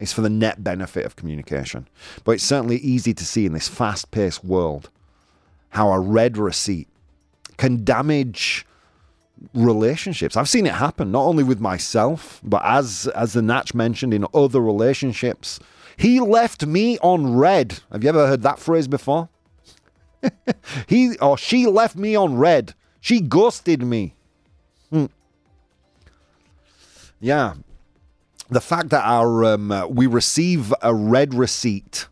[0.00, 1.88] is for the net benefit of communication.
[2.24, 4.90] But it's certainly easy to see in this fast paced world
[5.70, 6.88] how a read receipt
[7.56, 8.66] can damage
[9.54, 10.36] relationships.
[10.36, 14.26] I've seen it happen not only with myself, but as as the Natch mentioned in
[14.34, 15.60] other relationships.
[15.96, 17.80] He left me on read.
[17.90, 19.28] Have you ever heard that phrase before?
[20.86, 22.74] he or she left me on read.
[23.00, 24.14] She ghosted me.
[24.90, 25.06] Hmm.
[27.20, 27.54] Yeah.
[28.50, 32.08] The fact that our um, uh, we receive a read receipt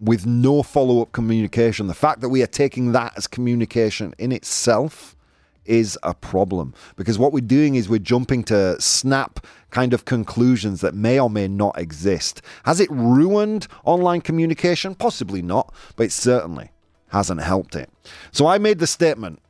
[0.00, 4.30] with no follow up communication, the fact that we are taking that as communication in
[4.30, 5.16] itself
[5.64, 10.80] is a problem because what we're doing is we're jumping to snap kind of conclusions
[10.80, 12.40] that may or may not exist.
[12.64, 14.94] Has it ruined online communication?
[14.94, 16.70] Possibly not, but it certainly
[17.08, 17.90] hasn't helped it.
[18.32, 19.40] So I made the statement.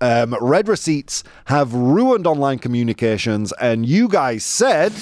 [0.00, 4.92] Um, read receipts have ruined online communications, and you guys said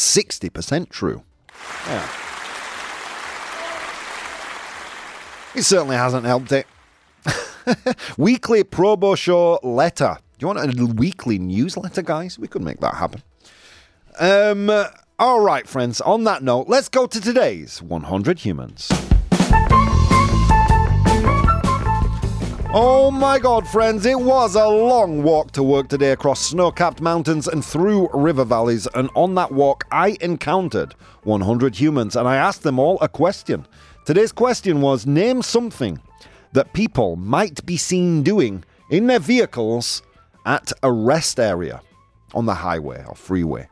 [0.00, 1.22] 60% true.
[1.86, 2.08] Yeah.
[5.54, 6.66] It certainly hasn't helped it.
[8.16, 10.16] weekly Probo Show letter.
[10.38, 12.38] Do you want a weekly newsletter, guys?
[12.38, 13.22] We could make that happen.
[14.18, 14.70] Um,
[15.18, 16.00] all right, friends.
[16.00, 18.88] On that note, let's go to today's 100 Humans.
[22.72, 27.00] Oh my god, friends, it was a long walk to work today across snow capped
[27.00, 28.86] mountains and through river valleys.
[28.94, 30.94] And on that walk, I encountered
[31.24, 33.66] 100 humans and I asked them all a question.
[34.04, 36.00] Today's question was Name something
[36.52, 40.02] that people might be seen doing in their vehicles
[40.46, 41.82] at a rest area.
[42.34, 43.66] On the highway or freeway.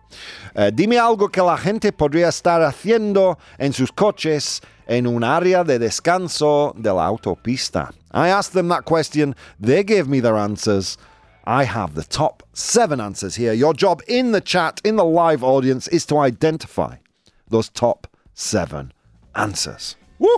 [0.55, 5.65] Uh, dime algo que la gente podría estar haciendo en sus coches en un área
[5.65, 7.93] de descanso de la autopista.
[8.13, 9.35] I asked them that question.
[9.61, 10.97] They gave me their answers.
[11.45, 13.53] I have the top seven answers here.
[13.53, 16.97] Your job in the chat, in the live audience, is to identify
[17.49, 18.93] those top seven
[19.35, 19.97] answers.
[20.19, 20.37] Woo!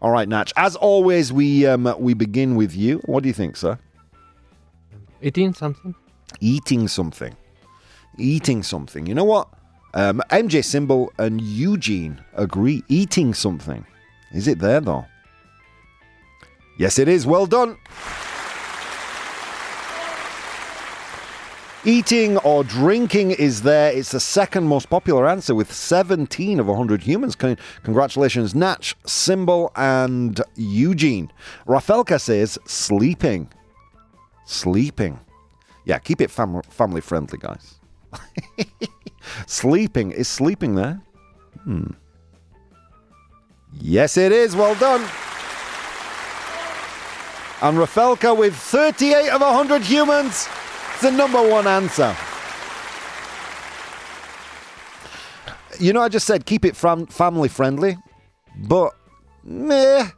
[0.00, 0.52] All right, Natch.
[0.56, 2.98] As always, we um, we begin with you.
[3.06, 3.78] What do you think, sir?
[5.22, 5.94] Eating something?
[6.40, 7.34] Eating something.
[8.18, 9.06] Eating something.
[9.06, 9.48] You know what?
[9.94, 12.82] Um, MJ Symbol and Eugene agree.
[12.88, 13.86] Eating something.
[14.32, 15.06] Is it there though?
[16.78, 17.26] Yes, it is.
[17.26, 17.78] Well done.
[21.86, 23.92] Eating or drinking is there.
[23.92, 27.36] It's the second most popular answer with 17 of 100 humans.
[27.36, 31.30] Con- Congratulations, Natch, Symbol, and Eugene.
[31.64, 33.48] Rafelka says sleeping.
[34.46, 35.20] Sleeping.
[35.86, 37.76] Yeah, keep it fam- family friendly, guys.
[39.46, 40.10] sleeping.
[40.10, 41.00] Is sleeping there?
[41.62, 41.92] Hmm.
[43.72, 44.56] Yes, it is.
[44.56, 45.00] Well done.
[47.62, 50.48] And Rafelka with 38 of 100 humans.
[51.00, 52.14] The number one answer.
[55.78, 57.96] You know, I just said keep it fam- family friendly,
[58.56, 58.92] but
[59.44, 60.08] meh.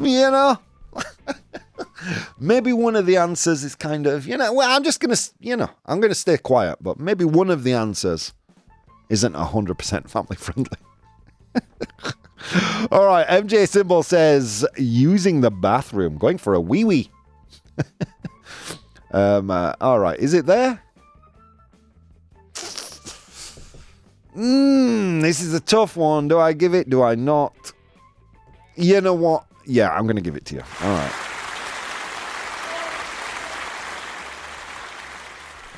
[0.00, 0.58] You know,
[2.38, 5.30] maybe one of the answers is kind of, you know, well, I'm just going to,
[5.40, 8.32] you know, I'm going to stay quiet, but maybe one of the answers
[9.08, 10.78] isn't 100% family friendly.
[12.90, 17.10] All right, MJ Symbol says using the bathroom, going for a wee wee.
[19.10, 20.82] um, uh, all right, is it there?
[24.36, 26.28] Mm, this is a tough one.
[26.28, 26.88] Do I give it?
[26.88, 27.72] Do I not?
[28.76, 29.44] You know what?
[29.66, 30.62] Yeah, I'm going to give it to you.
[30.82, 31.27] All right.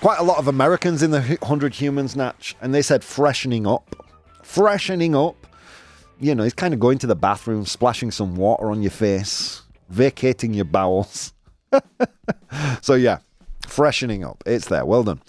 [0.01, 3.94] Quite a lot of Americans in the 100 Humans Natch, and they said freshening up.
[4.42, 5.46] Freshening up.
[6.18, 9.61] You know, it's kind of going to the bathroom, splashing some water on your face,
[9.90, 11.34] vacating your bowels.
[12.80, 13.18] so, yeah,
[13.66, 14.42] freshening up.
[14.46, 14.86] It's there.
[14.86, 15.20] Well done.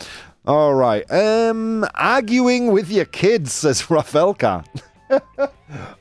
[0.47, 1.09] All right.
[1.11, 4.65] Um, arguing with your kids, says Rafelka.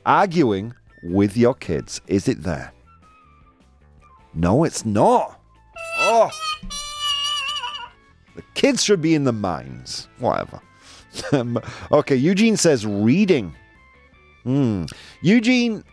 [0.06, 2.00] arguing with your kids.
[2.06, 2.72] Is it there?
[4.32, 5.40] No, it's not.
[5.98, 6.30] Oh.
[8.40, 10.08] The kids should be in the mines.
[10.18, 10.60] Whatever.
[11.92, 13.54] Okay, Eugene says reading.
[14.44, 14.84] Hmm.
[15.22, 15.84] Eugene,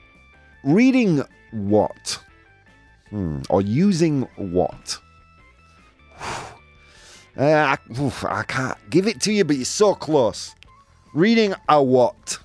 [0.64, 2.20] reading what?
[3.10, 3.42] Hmm.
[3.50, 5.00] Or using what?
[7.40, 10.56] Uh, I, oof, I can't give it to you, but you're so close.
[11.14, 12.40] Reading a what?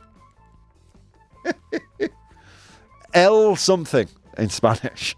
[3.14, 5.16] L something in Spanish.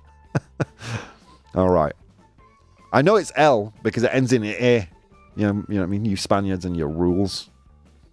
[1.56, 1.92] All right.
[2.94, 4.88] I know it's L because it ends in A.
[5.36, 6.04] You know, you know what I mean?
[6.04, 7.50] You Spaniards and your rules.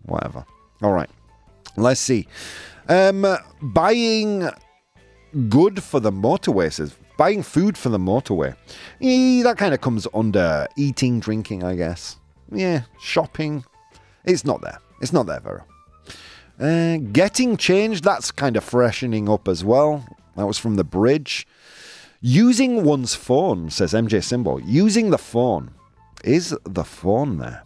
[0.07, 0.43] Whatever.
[0.81, 1.09] All right.
[1.77, 2.27] Let's see.
[2.89, 3.25] Um,
[3.61, 4.49] buying
[5.47, 8.55] good for the motorway says buying food for the motorway.
[8.99, 12.17] That kind of comes under eating, drinking, I guess.
[12.51, 13.63] Yeah, shopping.
[14.25, 14.79] It's not there.
[14.99, 15.65] It's not there, Vera.
[16.59, 20.03] Uh, getting changed, that's kind of freshening up as well.
[20.35, 21.45] That was from the bridge.
[22.21, 24.59] Using one's phone, says MJ Symbol.
[24.61, 25.71] Using the phone.
[26.23, 27.63] Is the phone there?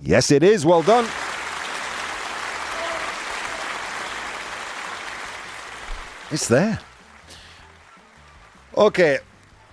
[0.00, 0.64] Yes, it is.
[0.64, 1.04] Well done.
[6.30, 6.78] It's there.
[8.76, 9.18] Okay.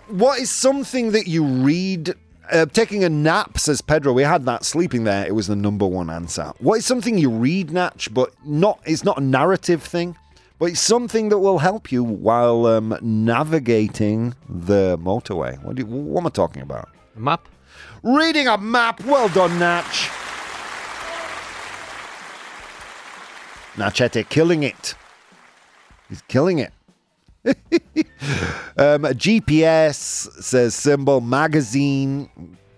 [0.07, 2.15] What is something that you read?
[2.51, 4.11] Uh, taking a nap, says Pedro.
[4.11, 5.25] We had that sleeping there.
[5.25, 6.51] It was the number one answer.
[6.59, 8.79] What is something you read, Natch, but not?
[8.85, 10.17] It's not a narrative thing,
[10.61, 15.59] but it's something that will help you while um, navigating the motorway.
[15.63, 16.87] What, do you, what am I talking about?
[17.15, 17.49] A Map?
[18.03, 19.03] Reading a map.
[19.03, 20.07] Well done, Natch.
[23.73, 24.93] Nachete killing it.
[26.09, 26.73] He's killing it.
[28.77, 29.95] um, GPS
[30.43, 32.29] says symbol magazine.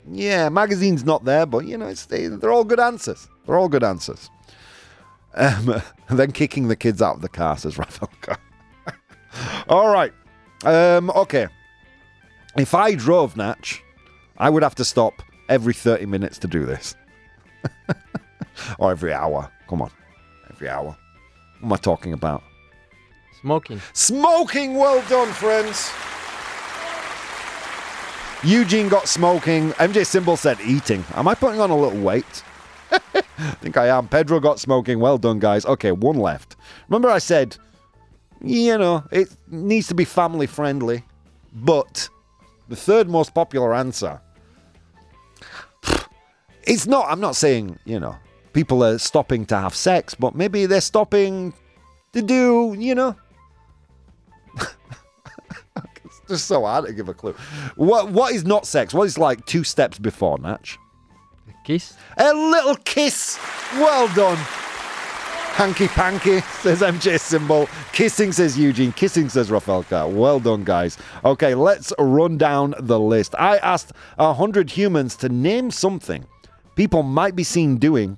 [0.10, 3.28] Yeah, magazine's not there, but you know, they're all good answers.
[3.46, 4.30] They're all good answers.
[5.36, 5.82] Um,
[6.20, 8.38] then kicking the kids out of the car says Rafelka.
[9.70, 10.14] all right.
[10.64, 11.48] Um, okay.
[12.58, 13.84] If I drove Natch,
[14.38, 15.14] I would have to stop
[15.50, 16.96] every 30 minutes to do this.
[18.78, 19.52] or every hour.
[19.68, 19.92] Come on.
[20.52, 20.96] Every hour.
[21.60, 22.44] What am I talking about?
[23.42, 23.82] Smoking.
[23.94, 25.92] Smoking, well done, friends.
[28.44, 29.72] Eugene got smoking.
[29.72, 31.04] MJ Symbol said eating.
[31.16, 32.44] Am I putting on a little weight?
[32.94, 34.08] I think I am.
[34.08, 35.00] Pedro got smoking.
[35.00, 35.66] Well done, guys.
[35.66, 36.56] Okay, one left.
[36.90, 37.58] Remember, I said,
[38.42, 41.04] you know, it needs to be family friendly,
[41.54, 42.10] but
[42.70, 44.22] The third most popular answer.
[46.66, 48.16] It's not, I'm not saying, you know,
[48.54, 51.54] people are stopping to have sex, but maybe they're stopping
[52.14, 53.18] to do, you know.
[56.06, 57.36] it's just so hard to give a clue.
[57.76, 58.94] What What is not sex?
[58.94, 60.80] What is like two steps before, Natch?
[61.64, 61.96] Kiss.
[62.18, 63.40] A little kiss.
[63.74, 64.38] Well done.
[65.56, 67.70] Hanky panky, says MJ Symbol.
[67.92, 68.92] Kissing, says Eugene.
[68.92, 70.12] Kissing, says Rafaelka.
[70.12, 70.98] Well done, guys.
[71.24, 73.36] Okay, let's run down the list.
[73.38, 76.26] I asked 100 humans to name something
[76.76, 78.18] people might be seen doing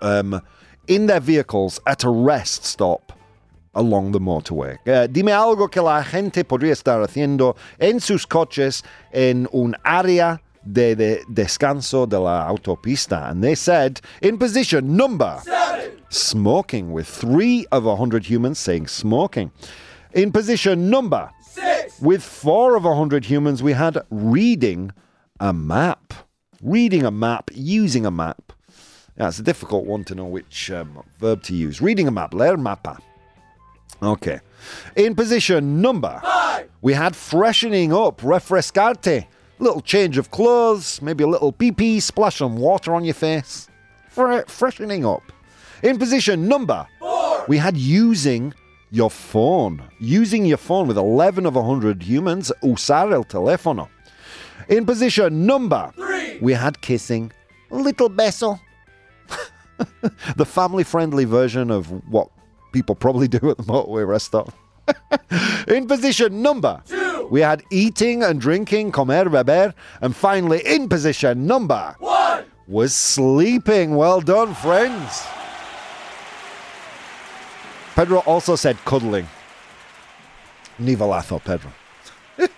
[0.00, 0.40] um,
[0.86, 3.12] in their vehicles at a rest stop
[3.74, 4.76] along the motorway.
[4.86, 8.82] Uh, dime algo que la gente podría estar haciendo en sus coches
[9.12, 13.30] en un área de, de descanso de la autopista.
[13.30, 18.88] And they said, in position number seven, smoking, with three of a hundred humans saying
[18.88, 19.52] smoking.
[20.12, 24.92] In position number six, with four of a hundred humans, we had reading
[25.38, 26.14] a map.
[26.62, 28.52] Reading a map, using a map.
[29.16, 31.80] Yeah, it's a difficult one to know which um, verb to use.
[31.80, 32.98] Reading a map, leer mapa.
[34.02, 34.40] Okay.
[34.96, 39.26] In position number five, we had freshening up, refrescarte.
[39.60, 43.68] Little change of clothes, maybe a little pee pee, splash some water on your face.
[44.08, 45.22] Fre- freshening up.
[45.82, 48.54] In position number four, we had using
[48.90, 49.82] your phone.
[50.00, 53.88] Using your phone with 11 of 100 humans, usar el teléfono.
[54.68, 57.30] In position number three, we had kissing.
[57.70, 58.58] Little beso.
[60.36, 62.28] the family friendly version of what
[62.72, 64.52] people probably do at the motorway rest stop.
[65.68, 66.99] in position number two,
[67.30, 69.72] we had eating and drinking, comer, beber,
[70.02, 73.96] and finally in position number one was sleeping.
[73.96, 75.26] Well done, friends.
[77.94, 79.28] Pedro also said cuddling.
[80.80, 81.70] Nivelazo, Pedro.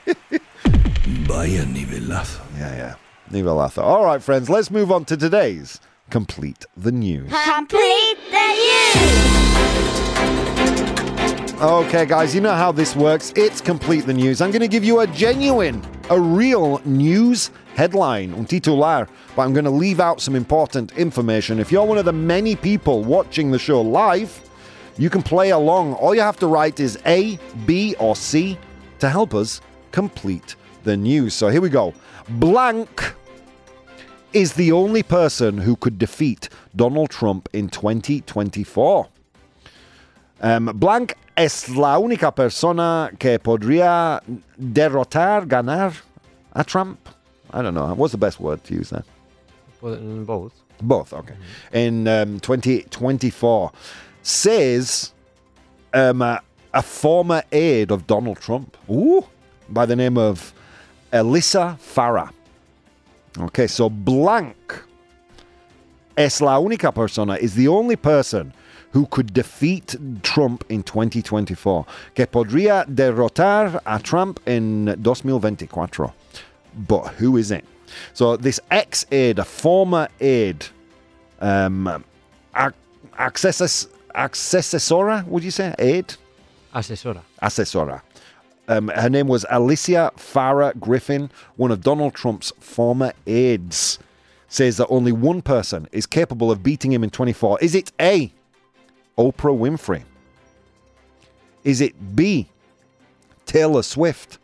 [1.26, 2.40] Vaya nivelazo.
[2.56, 2.94] Yeah, yeah.
[3.30, 3.82] Nivelazo.
[3.82, 7.32] All right, friends, let's move on to today's Complete the News.
[7.44, 8.48] Complete the
[8.94, 9.41] news.
[11.62, 13.32] Okay, guys, you know how this works.
[13.36, 14.40] It's Complete the News.
[14.40, 19.06] I'm going to give you a genuine, a real news headline, un titular,
[19.36, 21.60] but I'm going to leave out some important information.
[21.60, 24.40] If you're one of the many people watching the show live,
[24.98, 25.94] you can play along.
[25.94, 28.58] All you have to write is A, B, or C
[28.98, 29.60] to help us
[29.92, 31.32] complete the news.
[31.32, 31.94] So here we go.
[32.28, 33.14] Blank
[34.32, 39.08] is the only person who could defeat Donald Trump in 2024.
[40.40, 44.22] Um, Blank es la única persona que podría
[44.56, 45.92] derrotar, ganar
[46.52, 46.98] a Trump.
[47.52, 47.94] I don't know.
[47.94, 49.04] What's the best word to use there?
[49.80, 50.52] Both.
[50.80, 51.34] Both, okay.
[51.72, 53.72] In um, 2024.
[54.22, 55.12] Says
[55.92, 56.40] um, a,
[56.72, 59.26] a former aide of Donald Trump, ooh,
[59.68, 60.54] by the name of
[61.12, 62.30] Alyssa Farah.
[63.38, 64.84] Okay, so Blank
[66.16, 68.52] es la única persona, is the only person
[68.92, 76.12] who could defeat Trump in 2024, que podría derrotar a Trump en 2024.
[76.86, 77.64] But who is it?
[78.14, 80.66] So this ex-aide, a former aide,
[81.40, 82.04] um,
[82.56, 82.74] ac-
[83.18, 85.74] accesses, accessora, would you say?
[85.78, 86.14] Aide?
[86.74, 87.20] Asesora.
[87.42, 88.02] Assessora.
[88.68, 93.98] Um, her name was Alyssa Farah Griffin, one of Donald Trump's former aides.
[94.48, 97.58] Says that only one person is capable of beating him in 24.
[97.60, 98.32] Is it A,
[99.18, 100.04] Oprah Winfrey?
[101.64, 102.48] Is it B,
[103.46, 104.38] Taylor Swift?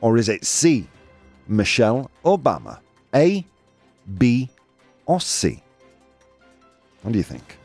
[0.00, 0.88] Or is it C,
[1.46, 2.80] Michelle Obama?
[3.14, 3.46] A,
[4.18, 4.50] B,
[5.06, 5.62] or C?
[7.02, 7.58] What do you think?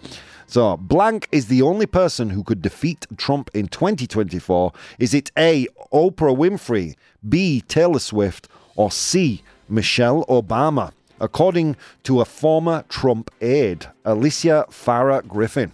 [0.47, 4.71] So, blank is the only person who could defeat Trump in 2024.
[4.97, 6.95] Is it A, Oprah Winfrey,
[7.27, 10.91] B, Taylor Swift, or C, Michelle Obama?
[11.19, 15.71] According to a former Trump aide, Alyssa Farah Griffin.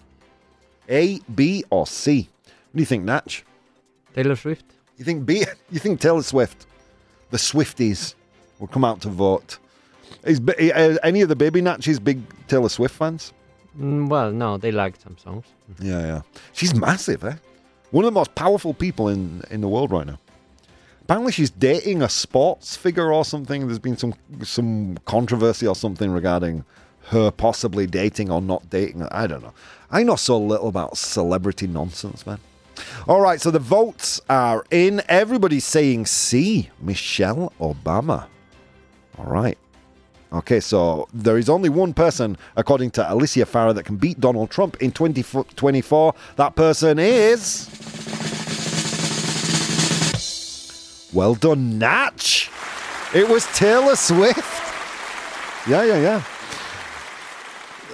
[0.90, 2.30] A, B, or C?
[2.46, 3.44] What do you think, Natch?
[4.14, 4.66] Taylor Swift.
[4.98, 5.46] You think B?
[5.72, 6.66] You think Taylor Swift?
[7.32, 8.16] The Swifties
[8.60, 9.58] will come out to vote.
[10.24, 13.34] Is uh, any of the baby Natches big Taylor Swift fans?
[13.80, 15.46] Mm, well, no, they like some songs.
[15.82, 16.22] Yeah, yeah.
[16.54, 17.36] She's massive, eh?
[17.92, 20.20] One of the most powerful people in in the world right now.
[21.02, 23.68] Apparently, she's dating a sports figure or something.
[23.68, 24.14] There's been some
[24.44, 26.64] some controversy or something regarding
[27.08, 29.04] her possibly dating or not dating.
[29.04, 29.54] I don't know.
[29.91, 32.39] I know so little about celebrity nonsense, man.
[33.08, 35.01] All right, so the votes are in.
[35.08, 38.28] Everybody's saying C, Michelle Obama.
[39.18, 39.58] All right.
[40.32, 44.49] Okay, so there is only one person, according to Alyssa Farah, that can beat Donald
[44.49, 46.16] Trump in 2024.
[46.38, 47.70] That person is.
[51.14, 52.49] Well done, Natch.
[53.14, 54.39] It was Taylor Swift.
[55.68, 56.24] Yeah, yeah, yeah.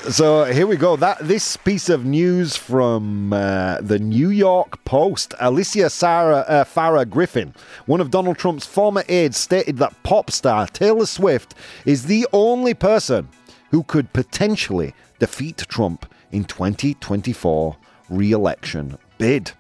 [0.08, 0.95] So here we go.
[0.95, 5.36] That this piece of news from uh, the New York Post.
[5.41, 7.54] Alyssa Sarah uh, Farah Griffin,
[7.86, 11.54] one of Donald Trump's former aides, stated that pop star Taylor Swift
[11.86, 13.28] is the only person
[13.72, 17.76] who could potentially defeat Trump in 2024
[18.10, 19.52] re-election bid.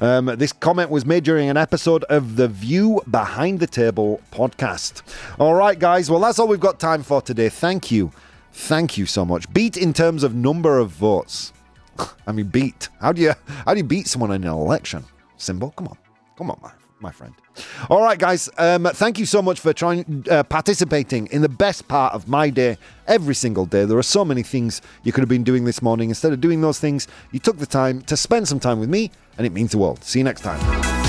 [0.00, 5.02] Um, this comment was made during an episode of the View Behind the Table podcast.
[5.38, 6.10] All right, guys.
[6.10, 7.48] Well, that's all we've got time for today.
[7.48, 8.12] Thank you.
[8.58, 9.50] Thank you so much.
[9.54, 11.52] Beat in terms of number of votes.
[12.26, 12.88] I mean, beat.
[13.00, 13.32] How do you
[13.64, 15.04] how do you beat someone in an election?
[15.36, 15.70] Symbol.
[15.70, 15.96] Come on,
[16.36, 17.32] come on, my my friend.
[17.88, 18.50] All right, guys.
[18.58, 22.50] Um, thank you so much for trying uh, participating in the best part of my
[22.50, 23.84] day every single day.
[23.84, 26.08] There are so many things you could have been doing this morning.
[26.08, 29.12] Instead of doing those things, you took the time to spend some time with me,
[29.38, 30.02] and it means the world.
[30.04, 31.07] See you next time.